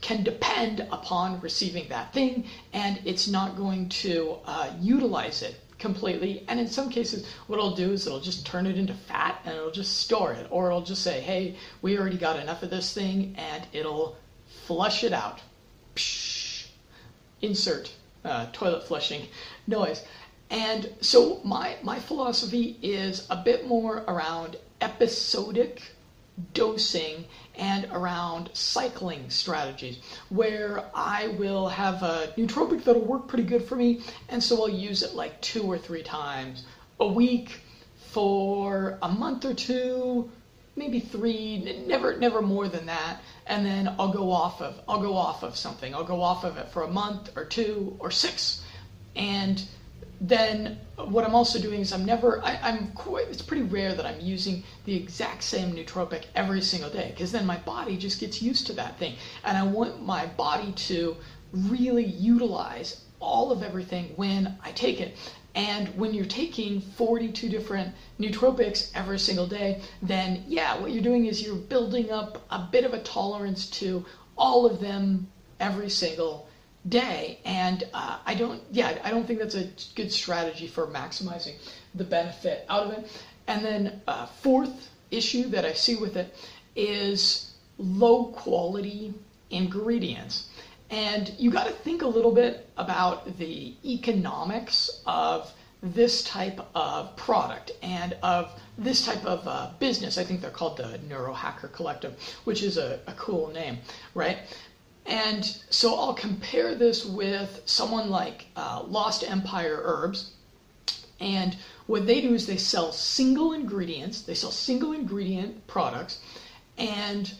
can 0.00 0.22
depend 0.22 0.80
upon 0.90 1.38
receiving 1.42 1.86
that 1.90 2.14
thing 2.14 2.46
and 2.72 2.98
it's 3.04 3.28
not 3.28 3.58
going 3.58 3.90
to 3.90 4.38
uh, 4.46 4.70
utilize 4.80 5.42
it 5.42 5.54
completely. 5.78 6.46
And 6.48 6.58
in 6.58 6.66
some 6.66 6.88
cases, 6.88 7.26
what 7.46 7.58
it'll 7.58 7.76
do 7.76 7.92
is 7.92 8.06
it'll 8.06 8.20
just 8.20 8.46
turn 8.46 8.66
it 8.66 8.78
into 8.78 8.94
fat 8.94 9.38
and 9.44 9.54
it'll 9.54 9.70
just 9.70 9.98
store 9.98 10.32
it. 10.32 10.46
Or 10.48 10.68
it'll 10.68 10.80
just 10.80 11.02
say, 11.02 11.20
hey, 11.20 11.56
we 11.82 11.98
already 11.98 12.16
got 12.16 12.40
enough 12.40 12.62
of 12.62 12.70
this 12.70 12.94
thing 12.94 13.34
and 13.36 13.66
it'll 13.74 14.16
flush 14.64 15.04
it 15.04 15.12
out. 15.12 15.42
Psh 15.94 16.25
insert 17.42 17.92
uh, 18.24 18.46
toilet 18.52 18.86
flushing 18.86 19.28
noise. 19.66 20.04
And 20.50 20.92
so 21.00 21.40
my, 21.44 21.76
my 21.82 21.98
philosophy 21.98 22.78
is 22.82 23.26
a 23.30 23.36
bit 23.36 23.66
more 23.66 24.04
around 24.08 24.56
episodic 24.80 25.82
dosing 26.52 27.24
and 27.56 27.88
around 27.92 28.50
cycling 28.52 29.30
strategies 29.30 29.98
where 30.28 30.84
I 30.94 31.28
will 31.28 31.68
have 31.68 32.02
a 32.02 32.32
nootropic 32.36 32.84
that'll 32.84 33.00
work 33.00 33.26
pretty 33.26 33.44
good 33.44 33.64
for 33.64 33.76
me 33.76 34.02
and 34.28 34.42
so 34.42 34.60
I'll 34.60 34.68
use 34.68 35.02
it 35.02 35.14
like 35.14 35.40
two 35.40 35.62
or 35.62 35.78
three 35.78 36.02
times 36.02 36.64
a 37.00 37.08
week 37.08 37.62
for 38.12 38.98
a 39.00 39.08
month 39.08 39.46
or 39.46 39.54
two 39.54 40.30
maybe 40.76 41.00
three 41.00 41.84
never 41.86 42.18
never 42.18 42.42
more 42.42 42.68
than 42.68 42.84
that 42.84 43.20
and 43.46 43.64
then 43.64 43.94
I'll 43.98 44.12
go 44.12 44.30
off 44.30 44.60
of 44.60 44.80
I'll 44.88 45.00
go 45.00 45.16
off 45.16 45.42
of 45.42 45.56
something. 45.56 45.94
I'll 45.94 46.04
go 46.04 46.22
off 46.22 46.44
of 46.44 46.56
it 46.56 46.68
for 46.68 46.82
a 46.82 46.90
month 46.90 47.30
or 47.36 47.44
two 47.44 47.96
or 47.98 48.10
six, 48.10 48.62
and 49.14 49.62
then 50.20 50.78
what 50.96 51.24
I'm 51.24 51.34
also 51.34 51.60
doing 51.60 51.80
is 51.80 51.92
I'm 51.92 52.04
never 52.04 52.42
I, 52.42 52.58
am 52.62 52.92
quite 52.92 53.28
it's 53.28 53.42
pretty 53.42 53.62
rare 53.62 53.94
that 53.94 54.06
I'm 54.06 54.20
using 54.20 54.64
the 54.84 54.96
exact 54.96 55.42
same 55.42 55.72
nootropic 55.74 56.24
every 56.34 56.62
single 56.62 56.90
day 56.90 57.10
because 57.10 57.32
then 57.32 57.44
my 57.46 57.58
body 57.58 57.96
just 57.96 58.18
gets 58.18 58.40
used 58.42 58.66
to 58.68 58.72
that 58.74 58.98
thing, 58.98 59.14
and 59.44 59.56
I 59.56 59.62
want 59.62 60.02
my 60.04 60.26
body 60.26 60.72
to 60.72 61.16
really 61.52 62.04
utilize 62.04 63.02
all 63.20 63.50
of 63.52 63.62
everything 63.62 64.12
when 64.16 64.56
I 64.62 64.72
take 64.72 65.00
it. 65.00 65.16
And 65.56 65.88
when 65.96 66.12
you're 66.12 66.26
taking 66.26 66.82
42 66.82 67.48
different 67.48 67.94
nootropics 68.20 68.90
every 68.94 69.18
single 69.18 69.46
day, 69.46 69.80
then 70.02 70.44
yeah, 70.46 70.78
what 70.78 70.92
you're 70.92 71.02
doing 71.02 71.24
is 71.24 71.42
you're 71.42 71.56
building 71.56 72.10
up 72.10 72.44
a 72.50 72.68
bit 72.70 72.84
of 72.84 72.92
a 72.92 73.02
tolerance 73.02 73.70
to 73.80 74.04
all 74.36 74.66
of 74.66 74.80
them 74.80 75.28
every 75.58 75.88
single 75.88 76.46
day. 76.86 77.38
And 77.46 77.84
uh, 77.94 78.18
I 78.26 78.34
don't, 78.34 78.62
yeah, 78.70 78.98
I 79.02 79.10
don't 79.10 79.26
think 79.26 79.38
that's 79.38 79.54
a 79.54 79.70
good 79.94 80.12
strategy 80.12 80.66
for 80.66 80.86
maximizing 80.88 81.54
the 81.94 82.04
benefit 82.04 82.66
out 82.68 82.86
of 82.86 82.92
it. 82.92 83.10
And 83.46 83.64
then 83.64 84.02
uh, 84.06 84.26
fourth 84.26 84.90
issue 85.10 85.48
that 85.48 85.64
I 85.64 85.72
see 85.72 85.96
with 85.96 86.16
it 86.16 86.34
is 86.74 87.54
low 87.78 88.26
quality 88.26 89.14
ingredients. 89.50 90.48
And 90.90 91.34
you 91.38 91.50
got 91.50 91.66
to 91.66 91.72
think 91.72 92.02
a 92.02 92.06
little 92.06 92.32
bit 92.32 92.68
about 92.76 93.38
the 93.38 93.74
economics 93.84 95.02
of 95.06 95.52
this 95.82 96.22
type 96.22 96.60
of 96.74 97.16
product 97.16 97.72
and 97.82 98.16
of 98.22 98.58
this 98.78 99.04
type 99.04 99.24
of 99.24 99.46
uh, 99.46 99.70
business. 99.78 100.18
I 100.18 100.24
think 100.24 100.40
they're 100.40 100.50
called 100.50 100.76
the 100.76 100.98
Neurohacker 101.08 101.72
Collective, 101.72 102.16
which 102.44 102.62
is 102.62 102.76
a, 102.76 103.00
a 103.06 103.12
cool 103.12 103.48
name, 103.48 103.78
right? 104.14 104.38
And 105.06 105.44
so 105.70 105.94
I'll 105.94 106.14
compare 106.14 106.74
this 106.74 107.04
with 107.04 107.62
someone 107.64 108.10
like 108.10 108.46
uh, 108.56 108.82
Lost 108.86 109.28
Empire 109.28 109.80
Herbs. 109.84 110.32
And 111.20 111.56
what 111.86 112.06
they 112.06 112.20
do 112.20 112.34
is 112.34 112.46
they 112.46 112.56
sell 112.56 112.92
single 112.92 113.52
ingredients, 113.52 114.22
they 114.22 114.34
sell 114.34 114.50
single 114.50 114.92
ingredient 114.92 115.66
products, 115.66 116.18
and 116.76 117.32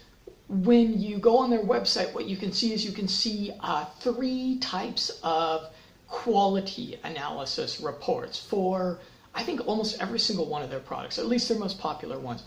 when 0.49 1.01
you 1.01 1.19
go 1.19 1.39
on 1.39 1.51
their 1.51 1.63
website, 1.63 2.15
what 2.15 2.27
you 2.27 2.37
can 2.37 2.53
see 2.53 2.73
is 2.73 2.85
you 2.85 2.93
can 2.93 3.09
see 3.09 3.53
uh, 3.61 3.85
three 4.01 4.59
types 4.61 5.19
of 5.23 5.69
quality 6.07 6.99
analysis 7.03 7.81
reports 7.81 8.39
for, 8.39 9.01
I 9.35 9.43
think, 9.43 9.67
almost 9.67 10.01
every 10.01 10.21
single 10.21 10.47
one 10.47 10.63
of 10.63 10.71
their 10.71 10.81
products, 10.81 11.19
at 11.19 11.27
least 11.27 11.49
their 11.49 11.59
most 11.59 11.81
popular 11.81 12.19
ones. 12.19 12.45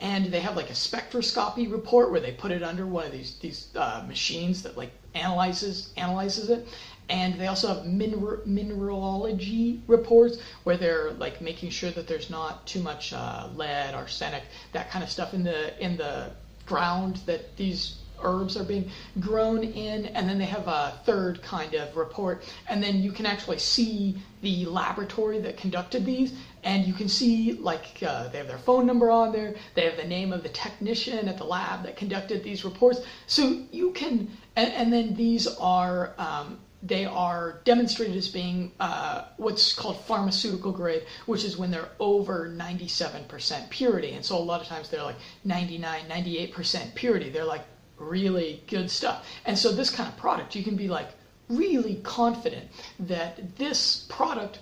And 0.00 0.26
they 0.26 0.40
have 0.40 0.56
like 0.56 0.70
a 0.70 0.74
spectroscopy 0.74 1.70
report 1.70 2.10
where 2.10 2.20
they 2.20 2.32
put 2.32 2.50
it 2.50 2.62
under 2.62 2.86
one 2.86 3.06
of 3.06 3.12
these 3.12 3.36
these 3.38 3.68
uh, 3.76 4.02
machines 4.08 4.62
that 4.62 4.76
like 4.76 4.90
analyzes 5.14 5.92
analyzes 5.96 6.50
it, 6.50 6.66
and 7.08 7.38
they 7.38 7.46
also 7.46 7.68
have 7.68 7.86
mineral, 7.86 8.40
mineralogy 8.44 9.80
reports 9.86 10.38
where 10.64 10.76
they're 10.76 11.12
like 11.12 11.40
making 11.40 11.70
sure 11.70 11.90
that 11.92 12.08
there's 12.08 12.30
not 12.30 12.66
too 12.66 12.80
much 12.80 13.12
uh, 13.12 13.48
lead, 13.54 13.94
arsenic, 13.94 14.42
that 14.72 14.90
kind 14.90 15.04
of 15.04 15.10
stuff 15.10 15.34
in 15.34 15.44
the 15.44 15.84
in 15.84 15.96
the 15.96 16.32
ground 16.66 17.20
that 17.26 17.56
these 17.56 17.96
herbs 18.22 18.56
are 18.56 18.64
being 18.64 18.90
grown 19.20 19.64
in, 19.64 20.06
and 20.06 20.28
then 20.28 20.38
they 20.38 20.44
have 20.44 20.68
a 20.68 20.94
third 21.04 21.42
kind 21.42 21.74
of 21.74 21.96
report, 21.96 22.44
and 22.68 22.82
then 22.82 23.02
you 23.02 23.12
can 23.12 23.26
actually 23.26 23.58
see 23.58 24.16
the 24.42 24.64
laboratory 24.66 25.40
that 25.40 25.56
conducted 25.56 26.04
these, 26.04 26.32
and 26.62 26.84
you 26.86 26.92
can 26.92 27.08
see 27.08 27.52
like 27.54 28.02
uh, 28.06 28.28
they 28.28 28.38
have 28.38 28.48
their 28.48 28.58
phone 28.58 28.86
number 28.86 29.10
on 29.10 29.32
there, 29.32 29.54
they 29.74 29.84
have 29.84 29.96
the 29.96 30.04
name 30.04 30.32
of 30.32 30.42
the 30.42 30.48
technician 30.48 31.28
at 31.28 31.38
the 31.38 31.44
lab 31.44 31.82
that 31.84 31.96
conducted 31.96 32.42
these 32.42 32.64
reports, 32.64 33.00
so 33.26 33.62
you 33.70 33.92
can, 33.92 34.30
and, 34.56 34.72
and 34.72 34.92
then 34.92 35.14
these 35.14 35.46
are 35.46 36.14
um, 36.18 36.58
they 36.82 37.04
are 37.04 37.60
demonstrated 37.64 38.16
as 38.16 38.28
being 38.28 38.72
uh, 38.80 39.26
what's 39.36 39.72
called 39.72 40.00
pharmaceutical 40.04 40.72
grade, 40.72 41.04
which 41.26 41.44
is 41.44 41.56
when 41.56 41.70
they're 41.70 41.90
over 42.00 42.48
97% 42.48 43.70
purity. 43.70 44.12
And 44.12 44.24
so 44.24 44.36
a 44.36 44.40
lot 44.40 44.60
of 44.60 44.66
times 44.66 44.88
they're 44.88 45.02
like 45.02 45.16
99, 45.44 46.02
98% 46.08 46.94
purity. 46.96 47.30
They're 47.30 47.44
like 47.44 47.64
really 47.98 48.64
good 48.66 48.90
stuff. 48.90 49.24
And 49.44 49.56
so 49.56 49.70
this 49.70 49.90
kind 49.90 50.08
of 50.08 50.16
product, 50.16 50.56
you 50.56 50.64
can 50.64 50.74
be 50.74 50.88
like 50.88 51.10
really 51.48 52.00
confident 52.02 52.68
that 52.98 53.56
this 53.56 54.04
product 54.08 54.58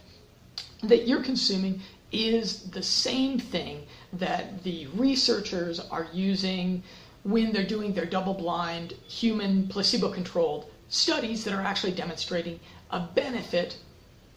that 0.83 1.07
you're 1.07 1.23
consuming 1.23 1.81
is 2.13 2.71
the 2.71 2.83
same 2.83 3.39
thing 3.39 3.87
that 4.13 4.63
the 4.65 4.87
researchers 4.95 5.79
are 5.79 6.09
using 6.13 6.83
when 7.23 7.53
they're 7.53 7.67
doing 7.67 7.93
their 7.93 8.07
double 8.07 8.35
blind, 8.35 8.93
human 9.07 9.69
placebo 9.69 10.11
controlled 10.11 10.71
studies 10.89 11.45
that 11.45 11.55
are 11.55 11.63
actually 11.63 11.93
demonstrating 11.93 12.59
a 12.91 13.01
benefit 13.01 13.77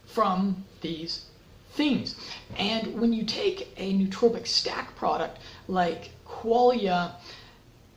from 0.05 0.63
these 0.81 1.25
things. 1.71 2.15
And 2.57 2.99
when 2.99 3.13
you 3.13 3.23
take 3.23 3.73
a 3.77 3.93
nootropic 3.93 4.45
stack 4.45 4.95
product 4.95 5.39
like 5.67 6.11
Qualia, 6.27 7.13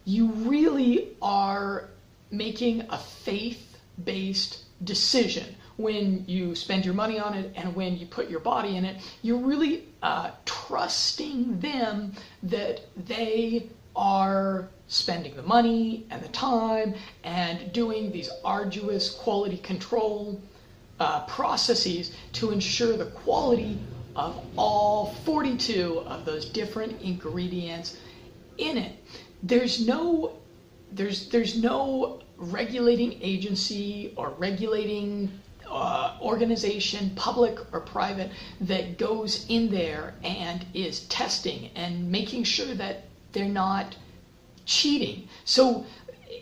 you 0.04 0.28
really 0.28 1.08
are 1.20 1.90
making 2.30 2.86
a 2.88 2.98
faith 2.98 3.78
based 4.02 4.64
decision 4.84 5.54
when 5.76 6.24
you 6.26 6.54
spend 6.54 6.84
your 6.84 6.94
money 6.94 7.18
on 7.18 7.34
it 7.34 7.52
and 7.54 7.74
when 7.74 7.96
you 7.96 8.06
put 8.06 8.30
your 8.30 8.40
body 8.40 8.76
in 8.76 8.84
it. 8.84 9.02
You're 9.22 9.38
really 9.38 9.84
uh, 10.02 10.30
trusting 10.44 11.60
them 11.60 12.12
that 12.44 12.80
they 12.96 13.68
are 13.94 14.68
spending 14.88 15.34
the 15.34 15.42
money 15.42 16.06
and 16.10 16.22
the 16.22 16.28
time 16.28 16.94
and 17.24 17.72
doing 17.72 18.12
these 18.12 18.30
arduous 18.44 19.10
quality 19.10 19.58
control 19.58 20.40
uh, 21.00 21.24
processes 21.26 22.12
to 22.32 22.50
ensure 22.50 22.96
the 22.96 23.06
quality 23.06 23.78
of 24.14 24.42
all 24.56 25.06
42 25.24 26.02
of 26.06 26.24
those 26.24 26.46
different 26.46 27.00
ingredients 27.02 27.98
in 28.58 28.78
it. 28.78 28.92
There's 29.42 29.86
no 29.86 30.38
there's 30.92 31.28
there's 31.28 31.60
no 31.60 32.20
regulating 32.36 33.20
agency 33.22 34.12
or 34.16 34.30
regulating 34.38 35.30
uh, 35.68 36.16
organization, 36.20 37.10
public 37.16 37.58
or 37.72 37.80
private, 37.80 38.30
that 38.60 38.98
goes 38.98 39.46
in 39.48 39.70
there 39.70 40.14
and 40.22 40.64
is 40.74 41.00
testing 41.06 41.70
and 41.74 42.10
making 42.10 42.44
sure 42.44 42.74
that 42.74 43.04
they're 43.32 43.48
not 43.48 43.96
cheating. 44.64 45.28
So 45.44 45.84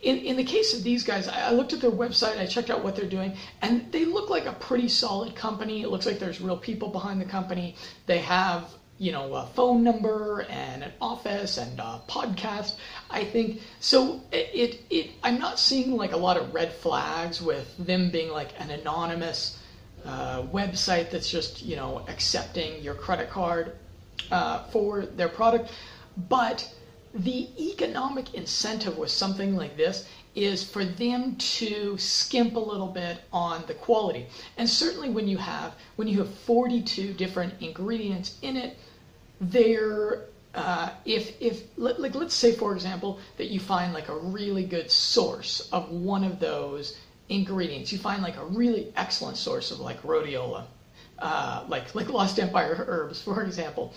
in, 0.03 0.19
in 0.19 0.37
the 0.37 0.45
case 0.45 0.77
of 0.77 0.83
these 0.83 1.05
guys, 1.05 1.29
I, 1.29 1.49
I 1.49 1.53
looked 1.53 1.73
at 1.73 1.81
their 1.81 1.91
website, 1.91 2.39
I 2.39 2.47
checked 2.47 2.71
out 2.71 2.85
what 2.85 2.97
they're 2.97 3.09
doing, 3.09 3.37
and 3.63 3.91
they 3.93 4.05
look 4.05 4.31
like 4.31 4.47
a 4.47 4.53
pretty 4.53 4.89
solid 4.89 5.35
company. 5.35 5.83
It 5.83 5.89
looks 5.89 6.07
like 6.07 6.19
there's 6.19 6.41
real 6.41 6.57
people 6.57 6.89
behind 6.89 7.21
the 7.21 7.25
company. 7.27 7.77
They 8.07 8.19
have 8.19 8.69
you 8.99 9.11
know, 9.13 9.35
a 9.35 9.47
phone 9.47 9.83
number 9.83 10.47
and 10.49 10.85
an 10.85 10.93
office 11.01 11.59
and 11.59 11.79
a 11.81 12.01
podcast. 12.09 12.77
I 13.11 13.25
think 13.25 13.61
so. 13.81 14.21
It, 14.31 14.51
it, 14.55 14.81
it 14.91 15.11
I'm 15.23 15.39
not 15.39 15.59
seeing 15.59 15.97
like 15.97 16.13
a 16.13 16.17
lot 16.17 16.37
of 16.37 16.55
red 16.55 16.73
flags 16.73 17.43
with 17.43 17.75
them 17.79 18.11
being 18.11 18.31
like 18.31 18.51
an 18.59 18.71
anonymous 18.71 19.59
uh, 20.05 20.43
website 20.43 21.11
that's 21.11 21.31
just 21.31 21.63
you 21.63 21.77
know 21.77 22.05
accepting 22.09 22.83
your 22.83 22.95
credit 22.95 23.31
card 23.31 23.73
uh, 24.31 24.65
for 24.65 25.07
their 25.07 25.29
product, 25.29 25.73
but 26.29 26.73
the 27.15 27.49
economic 27.71 28.35
incentive 28.35 28.99
with 28.99 29.11
something 29.11 29.55
like 29.57 29.77
this 29.77 30.07
is 30.35 30.69
for 30.69 30.85
them 30.85 31.37
to 31.37 31.97
skimp 31.97 32.57
a 32.57 32.61
little 32.61 32.89
bit 32.89 33.19
on 33.33 33.63
the 33.69 33.75
quality. 33.75 34.27
And 34.57 34.69
certainly 34.69 35.09
when 35.09 35.29
you 35.29 35.37
have 35.37 35.75
when 35.97 36.09
you 36.09 36.19
have 36.19 36.29
42 36.29 37.13
different 37.15 37.55
ingredients 37.61 38.39
in 38.43 38.57
it, 38.57 38.77
there 39.51 40.25
uh, 40.55 40.91
if 41.05 41.41
if 41.41 41.63
like 41.77 42.15
let's 42.15 42.35
say 42.35 42.53
for 42.53 42.75
example 42.75 43.19
that 43.39 43.47
you 43.47 43.59
find 43.59 43.93
like 43.93 44.09
a 44.09 44.17
really 44.17 44.65
good 44.65 44.91
source 44.91 45.69
of 45.73 45.91
one 45.91 46.25
of 46.25 46.39
those 46.39 46.97
ingredients, 47.29 47.93
you 47.93 47.99
find 47.99 48.23
like 48.23 48.37
a 48.37 48.45
really 48.45 48.93
excellent 48.97 49.37
source 49.37 49.71
of 49.71 49.81
like 49.81 50.01
rhodiola, 50.03 50.65
uh, 51.19 51.65
like 51.69 51.95
like 51.95 52.09
Lost 52.09 52.39
Empire 52.39 52.85
herbs, 52.87 53.21
for 53.23 53.43
example 53.43 53.93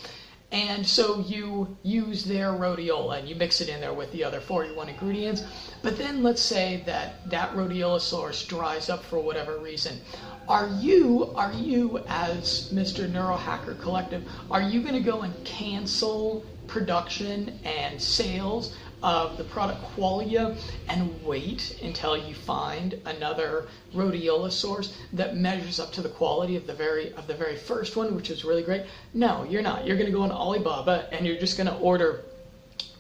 and 0.51 0.87
so 0.87 1.19
you 1.19 1.77
use 1.83 2.23
their 2.23 2.51
rhodiola 2.51 3.19
and 3.19 3.27
you 3.27 3.35
mix 3.35 3.59
it 3.59 3.67
in 3.67 3.81
there 3.81 3.93
with 3.93 4.11
the 4.13 4.23
other 4.23 4.39
41 4.39 4.87
ingredients. 4.89 5.43
But 5.81 5.97
then 5.97 6.23
let's 6.23 6.41
say 6.41 6.83
that 6.85 7.29
that 7.29 7.53
rhodiola 7.53 7.99
source 7.99 8.45
dries 8.45 8.89
up 8.89 9.03
for 9.03 9.19
whatever 9.19 9.57
reason. 9.57 9.99
Are 10.47 10.69
you, 10.79 11.33
are 11.35 11.51
you 11.51 11.99
as 12.07 12.69
Mr. 12.71 13.09
Neurohacker 13.11 13.79
Collective, 13.81 14.23
are 14.49 14.61
you 14.61 14.81
going 14.81 14.93
to 14.93 15.01
go 15.01 15.21
and 15.21 15.33
cancel 15.43 16.45
production 16.67 17.59
and 17.65 18.01
sales 18.01 18.73
of 19.03 19.37
the 19.37 19.43
product 19.43 19.83
Qualia 19.95 20.57
and 20.87 21.21
wait 21.23 21.77
until 21.83 22.17
you 22.17 22.33
find 22.33 22.93
another 23.05 23.67
rhodiola 23.93 24.49
source 24.49 24.97
that 25.13 25.35
measures 25.35 25.81
up 25.81 25.91
to 25.93 26.01
the 26.01 26.09
quality 26.09 26.55
of 26.55 26.65
the 26.65 26.73
very 26.73 27.13
of 27.13 27.27
the 27.27 27.35
very 27.35 27.55
first 27.55 27.95
one, 27.95 28.15
which 28.15 28.29
is 28.29 28.45
really 28.45 28.63
great. 28.63 28.83
No, 29.13 29.43
you're 29.43 29.61
not. 29.61 29.85
You're 29.85 29.97
going 29.97 30.07
to 30.07 30.17
go 30.17 30.23
on 30.23 30.31
Alibaba 30.31 31.09
and 31.11 31.27
you're 31.27 31.37
just 31.37 31.57
going 31.57 31.67
to 31.67 31.75
order 31.75 32.23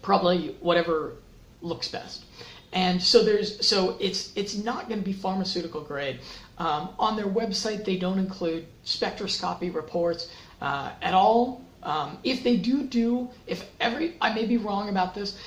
probably 0.01 0.55
whatever 0.59 1.13
looks 1.61 1.87
best. 1.87 2.25
And 2.73 3.01
so 3.01 3.23
there's 3.23 3.65
so 3.65 3.97
it's 3.99 4.31
it's 4.35 4.55
not 4.55 4.89
going 4.89 4.99
to 4.99 5.05
be 5.05 5.13
pharmaceutical 5.13 5.81
grade. 5.81 6.19
Um, 6.59 6.89
on 6.97 7.15
their 7.15 7.27
website, 7.27 7.85
they 7.85 7.97
don't 7.97 8.19
include 8.19 8.65
spectroscopy 8.83 9.73
reports 9.73 10.29
uh, 10.61 10.91
at 11.01 11.13
all. 11.13 11.63
Um, 11.83 12.17
if 12.23 12.43
they 12.43 12.57
do 12.57 12.83
do, 12.83 13.29
if 13.45 13.69
every, 13.79 14.15
I 14.19 14.33
may 14.33 14.45
be 14.45 14.57
wrong 14.57 14.89
about 14.89 15.13
this, 15.13 15.39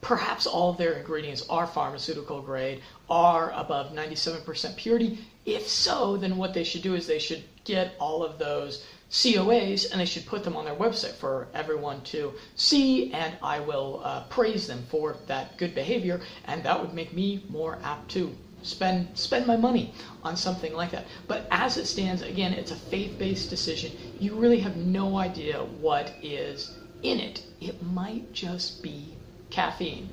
perhaps 0.00 0.46
all 0.46 0.70
of 0.70 0.78
their 0.78 0.94
ingredients 0.94 1.46
are 1.48 1.66
pharmaceutical 1.66 2.40
grade, 2.40 2.82
are 3.08 3.52
above 3.52 3.92
97% 3.92 4.76
purity. 4.76 5.18
If 5.44 5.68
so, 5.68 6.16
then 6.16 6.36
what 6.36 6.54
they 6.54 6.64
should 6.64 6.82
do 6.82 6.94
is 6.94 7.06
they 7.06 7.18
should 7.18 7.44
get 7.64 7.94
all 7.98 8.24
of 8.24 8.38
those 8.38 8.84
COAs 9.10 9.92
and 9.92 10.00
they 10.00 10.06
should 10.06 10.26
put 10.26 10.42
them 10.42 10.56
on 10.56 10.64
their 10.64 10.74
website 10.74 11.14
for 11.14 11.46
everyone 11.54 12.00
to 12.02 12.32
see, 12.56 13.12
and 13.12 13.36
I 13.42 13.60
will 13.60 14.00
uh, 14.02 14.24
praise 14.24 14.66
them 14.66 14.84
for 14.88 15.16
that 15.26 15.56
good 15.58 15.74
behavior, 15.74 16.20
and 16.46 16.62
that 16.64 16.80
would 16.80 16.94
make 16.94 17.12
me 17.12 17.44
more 17.48 17.78
apt 17.84 18.10
to 18.12 18.34
spend 18.64 19.16
spend 19.16 19.46
my 19.46 19.56
money 19.56 19.92
on 20.22 20.36
something 20.36 20.74
like 20.74 20.90
that. 20.90 21.06
But 21.28 21.46
as 21.50 21.76
it 21.76 21.86
stands, 21.86 22.22
again, 22.22 22.52
it's 22.52 22.70
a 22.70 22.76
faith-based 22.76 23.50
decision. 23.50 23.92
You 24.18 24.34
really 24.34 24.58
have 24.60 24.76
no 24.76 25.18
idea 25.18 25.58
what 25.58 26.12
is 26.22 26.72
in 27.02 27.20
it. 27.20 27.42
It 27.60 27.82
might 27.82 28.32
just 28.32 28.82
be 28.82 29.14
caffeine. 29.50 30.08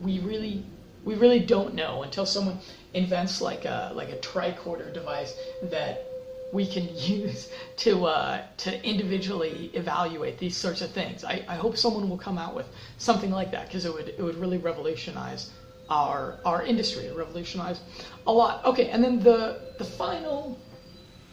We 0.00 0.18
really 0.18 0.64
we 1.04 1.14
really 1.14 1.40
don't 1.40 1.74
know 1.74 2.02
until 2.02 2.26
someone 2.26 2.58
invents 2.92 3.40
like 3.40 3.64
a 3.64 3.92
like 3.94 4.10
a 4.10 4.16
tricorder 4.16 4.92
device 4.92 5.34
that 5.62 6.04
we 6.50 6.66
can 6.66 6.88
use 6.96 7.48
to 7.76 8.06
uh, 8.06 8.42
to 8.58 8.84
individually 8.84 9.70
evaluate 9.74 10.38
these 10.38 10.56
sorts 10.56 10.80
of 10.82 10.90
things. 10.90 11.24
I, 11.24 11.44
I 11.48 11.56
hope 11.56 11.76
someone 11.76 12.08
will 12.08 12.18
come 12.18 12.38
out 12.38 12.54
with 12.54 12.66
something 12.98 13.30
like 13.30 13.52
that 13.52 13.66
because 13.66 13.84
it 13.84 13.94
would 13.94 14.08
it 14.08 14.20
would 14.20 14.36
really 14.36 14.58
revolutionize 14.58 15.50
our 15.90 16.38
our 16.44 16.62
industry, 16.64 17.10
revolutionized 17.10 17.82
a 18.26 18.32
lot. 18.32 18.64
Okay, 18.64 18.88
and 18.90 19.02
then 19.02 19.20
the 19.20 19.60
the 19.78 19.84
final 19.84 20.58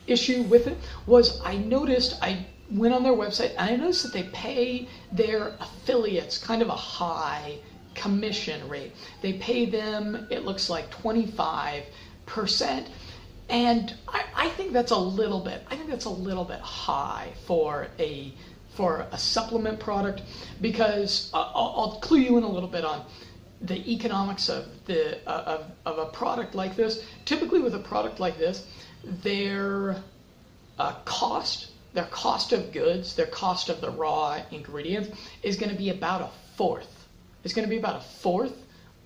issue 0.08 0.44
with 0.44 0.68
it 0.68 0.78
was 1.06 1.41
I 1.44 1.58
noticed 1.58 2.18
I 2.22 2.46
went 2.72 2.94
on 2.94 3.04
their 3.04 3.13
website 3.13 3.52
and 3.58 3.70
I 3.70 3.76
noticed 3.76 4.04
that 4.04 4.13
they 4.13 4.24
pay 4.24 4.88
their 5.12 5.56
affiliates 5.60 6.38
kind 6.38 6.62
of 6.62 6.70
a 6.70 6.76
high 6.76 7.60
commission 7.94 8.68
rate. 8.68 8.91
They 9.22 9.34
pay 9.34 9.65
them, 9.65 10.28
it 10.30 10.46
looks 10.46 10.70
like 10.70 10.91
25%. 10.91 11.84
And 13.48 13.94
I, 14.08 14.26
I 14.36 14.50
think 14.50 14.74
that's 14.74 14.91
a 14.91 14.98
little 14.98 15.39
bit, 15.39 15.63
I 15.70 15.76
think 15.76 15.89
that's 15.89 16.06
a 16.06 16.10
little 16.10 16.46
bit 16.46 16.60
high 16.60 17.34
for 17.46 17.88
a 18.00 18.34
for 18.70 19.08
a 19.13 19.18
supplement 19.18 19.80
product 19.80 20.22
because 20.60 21.30
uh, 21.34 21.38
I'll, 21.38 21.74
I'll 21.78 22.00
clue 22.02 22.18
you 22.18 22.38
in 22.38 22.44
a 22.44 22.52
little 22.52 22.68
bit 22.68 22.84
on 22.84 23.06
the 23.67 23.91
economics 23.91 24.49
of 24.49 24.65
the 24.86 25.17
uh, 25.28 25.58
of, 25.58 25.71
of 25.86 26.08
a 26.08 26.12
product 26.12 26.56
like 26.56 26.75
this. 26.75 27.04
Typically, 27.25 27.60
with 27.60 27.75
a 27.75 27.80
product 27.80 28.19
like 28.19 28.38
this, 28.38 28.65
their 29.04 30.01
uh, 30.78 30.93
cost, 31.06 31.71
their 31.93 32.06
cost 32.06 32.54
of 32.54 32.71
goods, 32.71 33.15
their 33.15 33.28
cost 33.28 33.69
of 33.69 33.82
the 33.82 33.89
raw 33.89 34.41
ingredients 34.51 35.10
is 35.43 35.58
going 35.58 35.71
to 35.71 35.78
be 35.78 35.89
about 35.89 36.21
a 36.21 36.30
fourth. 36.58 37.08
It's 37.43 37.54
going 37.54 37.67
to 37.67 37.69
be 37.69 37.80
about 37.80 37.97
a 37.97 38.04
fourth 38.04 38.56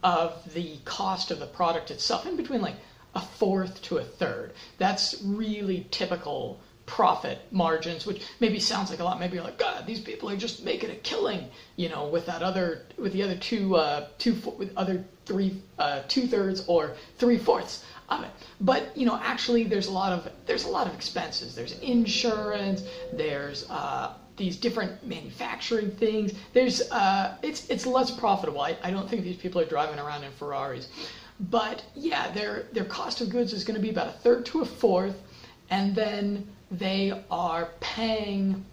of 0.02 0.54
the 0.54 0.78
cost 0.86 1.32
of 1.32 1.40
the 1.40 1.46
product 1.46 1.92
itself, 1.92 2.26
in 2.26 2.36
between 2.36 2.62
like 2.62 2.76
a 3.16 3.22
fourth 3.22 3.82
to 3.84 3.98
a 3.98 4.04
third. 4.04 4.54
That's 4.78 5.22
really 5.24 5.88
typical 5.92 6.60
profit 6.90 7.40
margins, 7.52 8.06
which 8.06 8.24
maybe 8.40 8.60
sounds 8.60 8.90
like 8.90 9.00
a 9.00 9.04
lot. 9.04 9.20
Maybe 9.20 9.36
you're 9.36 9.44
like, 9.44 9.60
God, 9.60 9.86
these 9.86 10.02
people 10.02 10.30
are 10.30 10.36
just 10.36 10.66
making 10.66 10.90
a 10.90 10.96
killing, 10.96 11.48
you 11.76 11.88
know, 11.88 12.08
with 12.08 12.26
that 12.26 12.42
other, 12.42 12.82
with 12.98 13.14
the 13.14 13.22
other 13.22 13.38
two, 13.38 13.76
uh, 13.76 14.08
two, 14.18 14.34
with 14.58 14.76
other 14.76 15.06
three, 15.26 15.62
uh, 15.78 16.02
two 16.08 16.28
thirds 16.28 16.66
or 16.68 16.96
three 17.18 17.38
fourths 17.38 17.86
of 18.10 18.24
it. 18.24 18.32
But 18.60 18.98
you 18.98 19.06
know, 19.06 19.20
actually, 19.22 19.66
there's 19.66 19.88
a 19.88 19.92
lot 19.92 20.12
of 20.12 20.28
there's 20.46 20.66
a 20.66 20.70
lot 20.70 20.88
of 20.88 20.96
expenses. 20.96 21.56
There's 21.56 21.78
insurance. 21.80 22.84
There's 23.14 23.70
uh, 23.70 24.16
these 24.36 24.58
different 24.58 25.06
manufacturing 25.06 25.92
things. 25.92 26.34
There's 26.54 26.90
uh, 26.92 27.38
it's 27.44 27.70
it's 27.70 27.86
less 27.86 28.10
profitable. 28.12 28.62
I, 28.62 28.76
I 28.84 28.92
don't 28.92 29.08
think 29.08 29.24
these 29.24 29.38
people 29.38 29.62
are 29.62 29.66
driving 29.66 30.00
around 30.00 30.24
in 30.24 30.32
Ferraris, 30.32 30.88
but 31.40 31.84
yeah, 31.96 32.32
their 32.32 32.64
their 32.74 32.86
cost 32.86 33.22
of 33.22 33.30
goods 33.30 33.54
is 33.54 33.64
going 33.64 33.76
to 33.76 33.82
be 33.82 33.92
about 33.92 34.08
a 34.08 34.18
third 34.24 34.46
to 34.48 34.62
a 34.62 34.66
fourth, 34.66 35.22
and 35.70 35.96
then 35.96 36.48
they 36.72 37.24
are 37.30 37.70
paying 37.80 38.66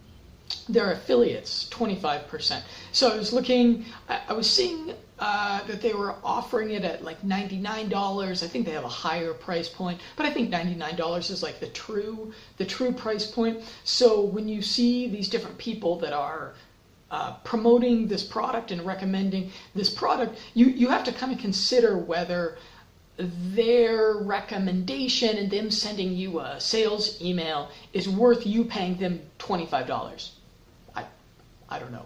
their 0.68 0.92
affiliates 0.92 1.68
25%. 1.70 2.62
So 2.92 3.12
I 3.12 3.16
was 3.16 3.32
looking, 3.32 3.84
I, 4.08 4.20
I 4.28 4.32
was 4.32 4.48
seeing 4.50 4.92
uh, 5.18 5.64
that 5.66 5.80
they 5.80 5.94
were 5.94 6.16
offering 6.22 6.70
it 6.72 6.84
at 6.84 7.02
like 7.02 7.22
$99. 7.22 8.42
I 8.42 8.46
think 8.46 8.66
they 8.66 8.72
have 8.72 8.84
a 8.84 8.88
higher 8.88 9.32
price 9.32 9.68
point, 9.68 10.00
but 10.14 10.26
I 10.26 10.30
think 10.30 10.50
$99 10.50 11.30
is 11.30 11.42
like 11.42 11.58
the 11.58 11.68
true 11.68 12.32
the 12.58 12.66
true 12.66 12.92
price 12.92 13.26
point. 13.30 13.62
So 13.84 14.20
when 14.20 14.46
you 14.48 14.62
see 14.62 15.08
these 15.08 15.28
different 15.28 15.56
people 15.58 15.98
that 16.00 16.12
are 16.12 16.54
uh, 17.10 17.34
promoting 17.44 18.08
this 18.08 18.22
product 18.22 18.72
and 18.72 18.84
recommending 18.84 19.50
this 19.74 19.88
product, 19.88 20.38
you, 20.54 20.66
you 20.66 20.88
have 20.88 21.04
to 21.04 21.12
kind 21.12 21.32
of 21.32 21.38
consider 21.38 21.96
whether 21.96 22.58
their 23.18 24.14
recommendation 24.14 25.36
and 25.38 25.50
them 25.50 25.70
sending 25.70 26.12
you 26.12 26.40
a 26.40 26.60
sales 26.60 27.20
email 27.22 27.70
is 27.92 28.08
worth 28.08 28.46
you 28.46 28.64
paying 28.64 28.96
them 28.96 29.20
$25. 29.38 30.30
I, 30.94 31.04
I 31.68 31.78
don't 31.78 31.92
know. 31.92 32.04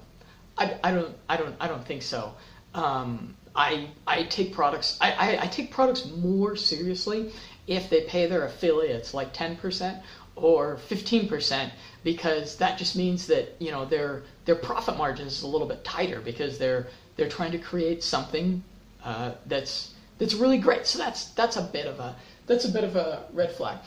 I, 0.57 0.77
I 0.85 0.91
don't 0.93 1.17
I 1.29 1.37
don't 1.37 1.55
I 1.59 1.69
don't 1.69 1.85
think 1.85 2.03
so. 2.03 2.35
Um, 2.75 3.35
I 3.57 3.89
I 4.07 4.25
take 4.25 4.53
products 4.53 4.99
I, 5.01 5.13
I, 5.13 5.43
I 5.43 5.47
take 5.47 5.71
products 5.73 6.07
more 6.07 6.55
seriously 6.55 7.33
if 7.67 7.91
they 7.91 8.03
pay 8.03 8.27
their 8.27 8.45
affiliates 8.45 9.15
like 9.15 9.35
10% 9.35 10.01
or 10.37 10.79
15% 10.89 11.71
because 12.05 12.57
that 12.57 12.79
just 12.79 12.95
means 12.95 13.27
that 13.27 13.55
you 13.59 13.71
know 13.71 13.85
their 13.85 14.23
their 14.45 14.55
profit 14.55 14.97
margin 14.97 15.27
is 15.27 15.43
a 15.43 15.47
little 15.47 15.67
bit 15.67 15.83
tighter 15.83 16.21
because 16.21 16.59
they're 16.59 16.87
they're 17.17 17.29
trying 17.29 17.53
to 17.53 17.59
create 17.59 18.05
something 18.05 18.63
uh, 19.05 19.33
that's 19.47 19.93
that's 20.21 20.35
really 20.35 20.59
great. 20.59 20.87
So 20.87 20.99
that's 20.99 21.31
that's 21.31 21.57
a 21.57 21.63
bit 21.63 21.87
of 21.87 21.99
a 21.99 22.15
that's 22.47 22.67
a 22.67 22.69
bit 22.69 22.85
of 22.85 22.95
a 22.95 23.25
red 23.33 23.51
flag. 23.51 23.79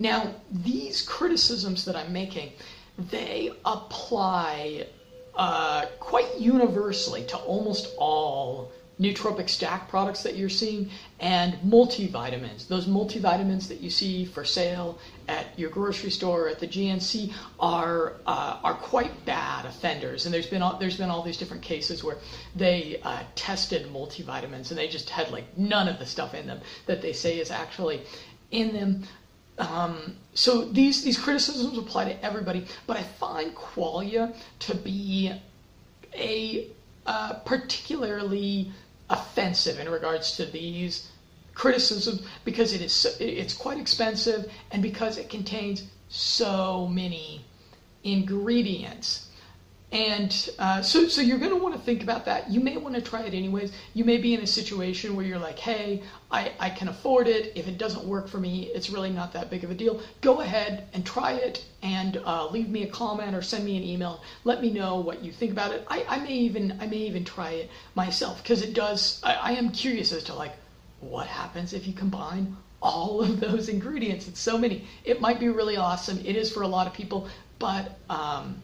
Now 0.00 0.34
these 0.50 1.02
criticisms 1.02 1.84
that 1.84 1.94
I'm 1.94 2.12
making, 2.12 2.52
they 2.98 3.52
apply 3.64 4.86
uh, 5.36 5.86
quite 6.00 6.36
universally 6.38 7.24
to 7.26 7.36
almost 7.36 7.94
all 7.98 8.72
nootropic 9.00 9.48
stack 9.48 9.88
products 9.88 10.22
that 10.22 10.36
you're 10.36 10.48
seeing 10.48 10.88
and 11.18 11.54
multivitamins. 11.66 12.68
Those 12.68 12.86
multivitamins 12.86 13.66
that 13.68 13.80
you 13.80 13.90
see 13.90 14.24
for 14.24 14.44
sale 14.44 14.98
at 15.26 15.46
your 15.58 15.70
grocery 15.70 16.10
store 16.10 16.48
at 16.48 16.60
the 16.60 16.68
GNC 16.68 17.32
are 17.58 18.14
uh, 18.26 18.60
are 18.62 18.74
quite 18.74 19.24
bad 19.24 19.66
offenders. 19.66 20.26
And 20.26 20.34
there's 20.34 20.46
been 20.46 20.62
all, 20.62 20.78
there's 20.78 20.96
been 20.96 21.10
all 21.10 21.22
these 21.22 21.36
different 21.36 21.62
cases 21.62 22.04
where 22.04 22.18
they 22.54 23.00
uh, 23.02 23.22
tested 23.34 23.92
multivitamins 23.92 24.70
and 24.70 24.78
they 24.78 24.88
just 24.88 25.10
had 25.10 25.30
like 25.30 25.58
none 25.58 25.88
of 25.88 25.98
the 25.98 26.06
stuff 26.06 26.34
in 26.34 26.46
them 26.46 26.60
that 26.86 27.02
they 27.02 27.12
say 27.12 27.38
is 27.38 27.50
actually 27.50 28.02
in 28.50 28.72
them. 28.72 29.02
Um, 29.58 30.16
so 30.34 30.64
these 30.64 31.02
these 31.02 31.18
criticisms 31.18 31.78
apply 31.78 32.12
to 32.12 32.24
everybody, 32.24 32.66
but 32.86 32.96
I 32.96 33.02
find 33.02 33.54
qualia 33.54 34.34
to 34.60 34.74
be 34.74 35.32
a 36.12 36.68
uh, 37.06 37.34
particularly 37.44 38.70
offensive 39.10 39.78
in 39.78 39.88
regards 39.88 40.36
to 40.36 40.46
these 40.46 41.08
criticisms 41.54 42.22
because 42.44 42.72
it 42.72 42.80
is 42.80 42.92
so, 42.92 43.10
it's 43.20 43.54
quite 43.54 43.78
expensive 43.78 44.50
and 44.70 44.82
because 44.82 45.18
it 45.18 45.28
contains 45.28 45.84
so 46.08 46.86
many 46.86 47.44
ingredients 48.02 49.26
and 49.94 50.50
uh, 50.58 50.82
so, 50.82 51.06
so 51.06 51.20
you're 51.20 51.38
going 51.38 51.52
to 51.52 51.56
want 51.56 51.76
to 51.76 51.80
think 51.80 52.02
about 52.02 52.24
that. 52.24 52.50
You 52.50 52.58
may 52.58 52.76
want 52.76 52.96
to 52.96 53.00
try 53.00 53.22
it 53.22 53.32
anyways. 53.32 53.72
You 53.94 54.04
may 54.04 54.18
be 54.18 54.34
in 54.34 54.40
a 54.40 54.46
situation 54.46 55.14
where 55.14 55.24
you're 55.24 55.38
like, 55.38 55.56
hey, 55.56 56.02
I, 56.32 56.50
I 56.58 56.70
can 56.70 56.88
afford 56.88 57.28
it. 57.28 57.52
If 57.54 57.68
it 57.68 57.78
doesn't 57.78 58.04
work 58.04 58.26
for 58.26 58.38
me, 58.38 58.72
it's 58.74 58.90
really 58.90 59.10
not 59.10 59.32
that 59.34 59.50
big 59.50 59.62
of 59.62 59.70
a 59.70 59.74
deal. 59.74 60.02
Go 60.20 60.40
ahead 60.40 60.88
and 60.94 61.06
try 61.06 61.34
it 61.34 61.64
and 61.80 62.16
uh, 62.24 62.48
leave 62.50 62.70
me 62.70 62.82
a 62.82 62.88
comment 62.88 63.36
or 63.36 63.42
send 63.42 63.64
me 63.64 63.76
an 63.76 63.84
email. 63.84 64.20
Let 64.42 64.60
me 64.60 64.72
know 64.72 64.98
what 64.98 65.22
you 65.22 65.30
think 65.30 65.52
about 65.52 65.70
it. 65.70 65.86
I, 65.86 66.04
I 66.08 66.18
may 66.18 66.32
even 66.32 66.76
I 66.80 66.88
may 66.88 66.96
even 66.96 67.24
try 67.24 67.50
it 67.52 67.70
myself 67.94 68.42
because 68.42 68.62
it 68.62 68.74
does. 68.74 69.20
I, 69.22 69.34
I 69.34 69.50
am 69.52 69.70
curious 69.70 70.12
as 70.12 70.24
to 70.24 70.34
like 70.34 70.56
what 70.98 71.28
happens 71.28 71.72
if 71.72 71.86
you 71.86 71.92
combine 71.92 72.56
all 72.82 73.22
of 73.22 73.38
those 73.38 73.68
ingredients. 73.68 74.26
It's 74.26 74.40
so 74.40 74.58
many. 74.58 74.88
It 75.04 75.20
might 75.20 75.38
be 75.38 75.50
really 75.50 75.76
awesome. 75.76 76.18
It 76.18 76.34
is 76.34 76.52
for 76.52 76.62
a 76.62 76.68
lot 76.68 76.88
of 76.88 76.94
people, 76.94 77.28
but 77.60 77.96
um, 78.10 78.60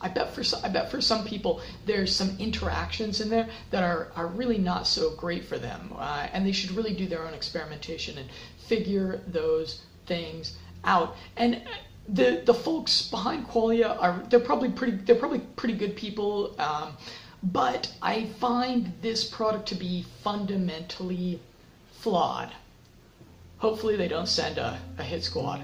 I 0.00 0.08
bet 0.08 0.34
for 0.34 0.42
I 0.64 0.68
bet 0.68 0.90
for 0.90 1.00
some 1.00 1.24
people 1.24 1.60
there's 1.86 2.14
some 2.14 2.36
interactions 2.38 3.20
in 3.20 3.28
there 3.28 3.48
that 3.70 3.82
are, 3.82 4.10
are 4.16 4.26
really 4.26 4.58
not 4.58 4.86
so 4.86 5.10
great 5.10 5.44
for 5.44 5.58
them, 5.58 5.92
uh, 5.96 6.26
and 6.32 6.44
they 6.46 6.52
should 6.52 6.72
really 6.72 6.94
do 6.94 7.06
their 7.06 7.24
own 7.26 7.34
experimentation 7.34 8.18
and 8.18 8.28
figure 8.66 9.20
those 9.28 9.82
things 10.06 10.56
out. 10.84 11.16
And 11.36 11.62
the 12.08 12.42
the 12.44 12.54
folks 12.54 13.02
behind 13.02 13.46
Qualia 13.46 13.96
are 14.00 14.22
they're 14.28 14.40
probably 14.40 14.70
pretty 14.70 14.96
they're 14.96 15.16
probably 15.16 15.40
pretty 15.56 15.74
good 15.74 15.96
people, 15.96 16.54
um, 16.58 16.96
but 17.42 17.92
I 18.02 18.26
find 18.40 18.92
this 19.02 19.24
product 19.24 19.68
to 19.68 19.74
be 19.74 20.04
fundamentally 20.22 21.40
flawed. 21.92 22.50
Hopefully 23.58 23.96
they 23.96 24.08
don't 24.08 24.28
send 24.28 24.58
a, 24.58 24.80
a 24.98 25.04
hit 25.04 25.22
squad 25.22 25.62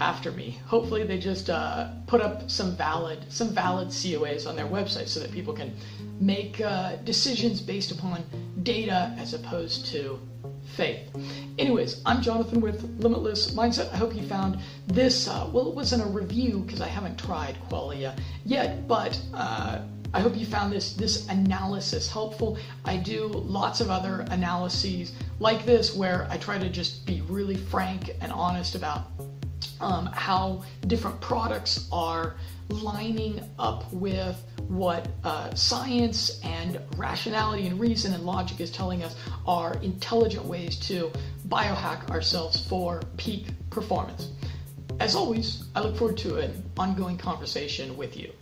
after 0.00 0.30
me. 0.32 0.58
Hopefully, 0.66 1.04
they 1.04 1.18
just 1.18 1.50
uh, 1.50 1.88
put 2.06 2.20
up 2.20 2.50
some 2.50 2.76
valid 2.76 3.20
some 3.28 3.48
valid 3.48 3.88
COAs 3.88 4.46
on 4.48 4.56
their 4.56 4.66
website 4.66 5.08
so 5.08 5.20
that 5.20 5.32
people 5.32 5.54
can 5.54 5.74
make 6.20 6.60
uh, 6.60 6.96
decisions 7.04 7.60
based 7.60 7.90
upon 7.90 8.24
data 8.62 9.14
as 9.18 9.34
opposed 9.34 9.86
to 9.86 10.18
faith. 10.76 11.10
Anyways, 11.58 12.00
I'm 12.06 12.22
Jonathan 12.22 12.60
with 12.60 12.82
Limitless 12.98 13.52
Mindset. 13.52 13.92
I 13.92 13.96
hope 13.96 14.14
you 14.14 14.22
found 14.22 14.58
this. 14.86 15.28
Uh, 15.28 15.48
well, 15.52 15.68
it 15.68 15.74
wasn't 15.74 16.02
a 16.02 16.06
review 16.06 16.58
because 16.60 16.80
I 16.80 16.88
haven't 16.88 17.18
tried 17.18 17.56
Qualia 17.68 18.18
yet, 18.44 18.86
but. 18.88 19.20
Uh, 19.34 19.82
I 20.14 20.20
hope 20.20 20.36
you 20.36 20.44
found 20.44 20.74
this 20.74 20.92
this 20.92 21.26
analysis 21.28 22.06
helpful. 22.06 22.58
I 22.84 22.98
do 22.98 23.28
lots 23.28 23.80
of 23.80 23.88
other 23.88 24.26
analyses 24.28 25.12
like 25.40 25.64
this 25.64 25.96
where 25.96 26.26
I 26.30 26.36
try 26.36 26.58
to 26.58 26.68
just 26.68 27.06
be 27.06 27.22
really 27.22 27.56
frank 27.56 28.14
and 28.20 28.30
honest 28.30 28.74
about 28.74 29.10
um, 29.82 30.06
how 30.06 30.62
different 30.86 31.20
products 31.20 31.88
are 31.92 32.36
lining 32.68 33.40
up 33.58 33.92
with 33.92 34.42
what 34.68 35.08
uh, 35.24 35.54
science 35.54 36.40
and 36.44 36.80
rationality 36.96 37.66
and 37.66 37.78
reason 37.78 38.14
and 38.14 38.24
logic 38.24 38.60
is 38.60 38.70
telling 38.70 39.02
us 39.02 39.16
are 39.46 39.74
intelligent 39.82 40.44
ways 40.44 40.76
to 40.76 41.10
biohack 41.48 42.08
ourselves 42.10 42.66
for 42.66 43.02
peak 43.16 43.48
performance. 43.70 44.30
As 45.00 45.14
always, 45.14 45.64
I 45.74 45.80
look 45.80 45.96
forward 45.96 46.16
to 46.18 46.38
an 46.38 46.62
ongoing 46.76 47.18
conversation 47.18 47.96
with 47.96 48.16
you. 48.16 48.32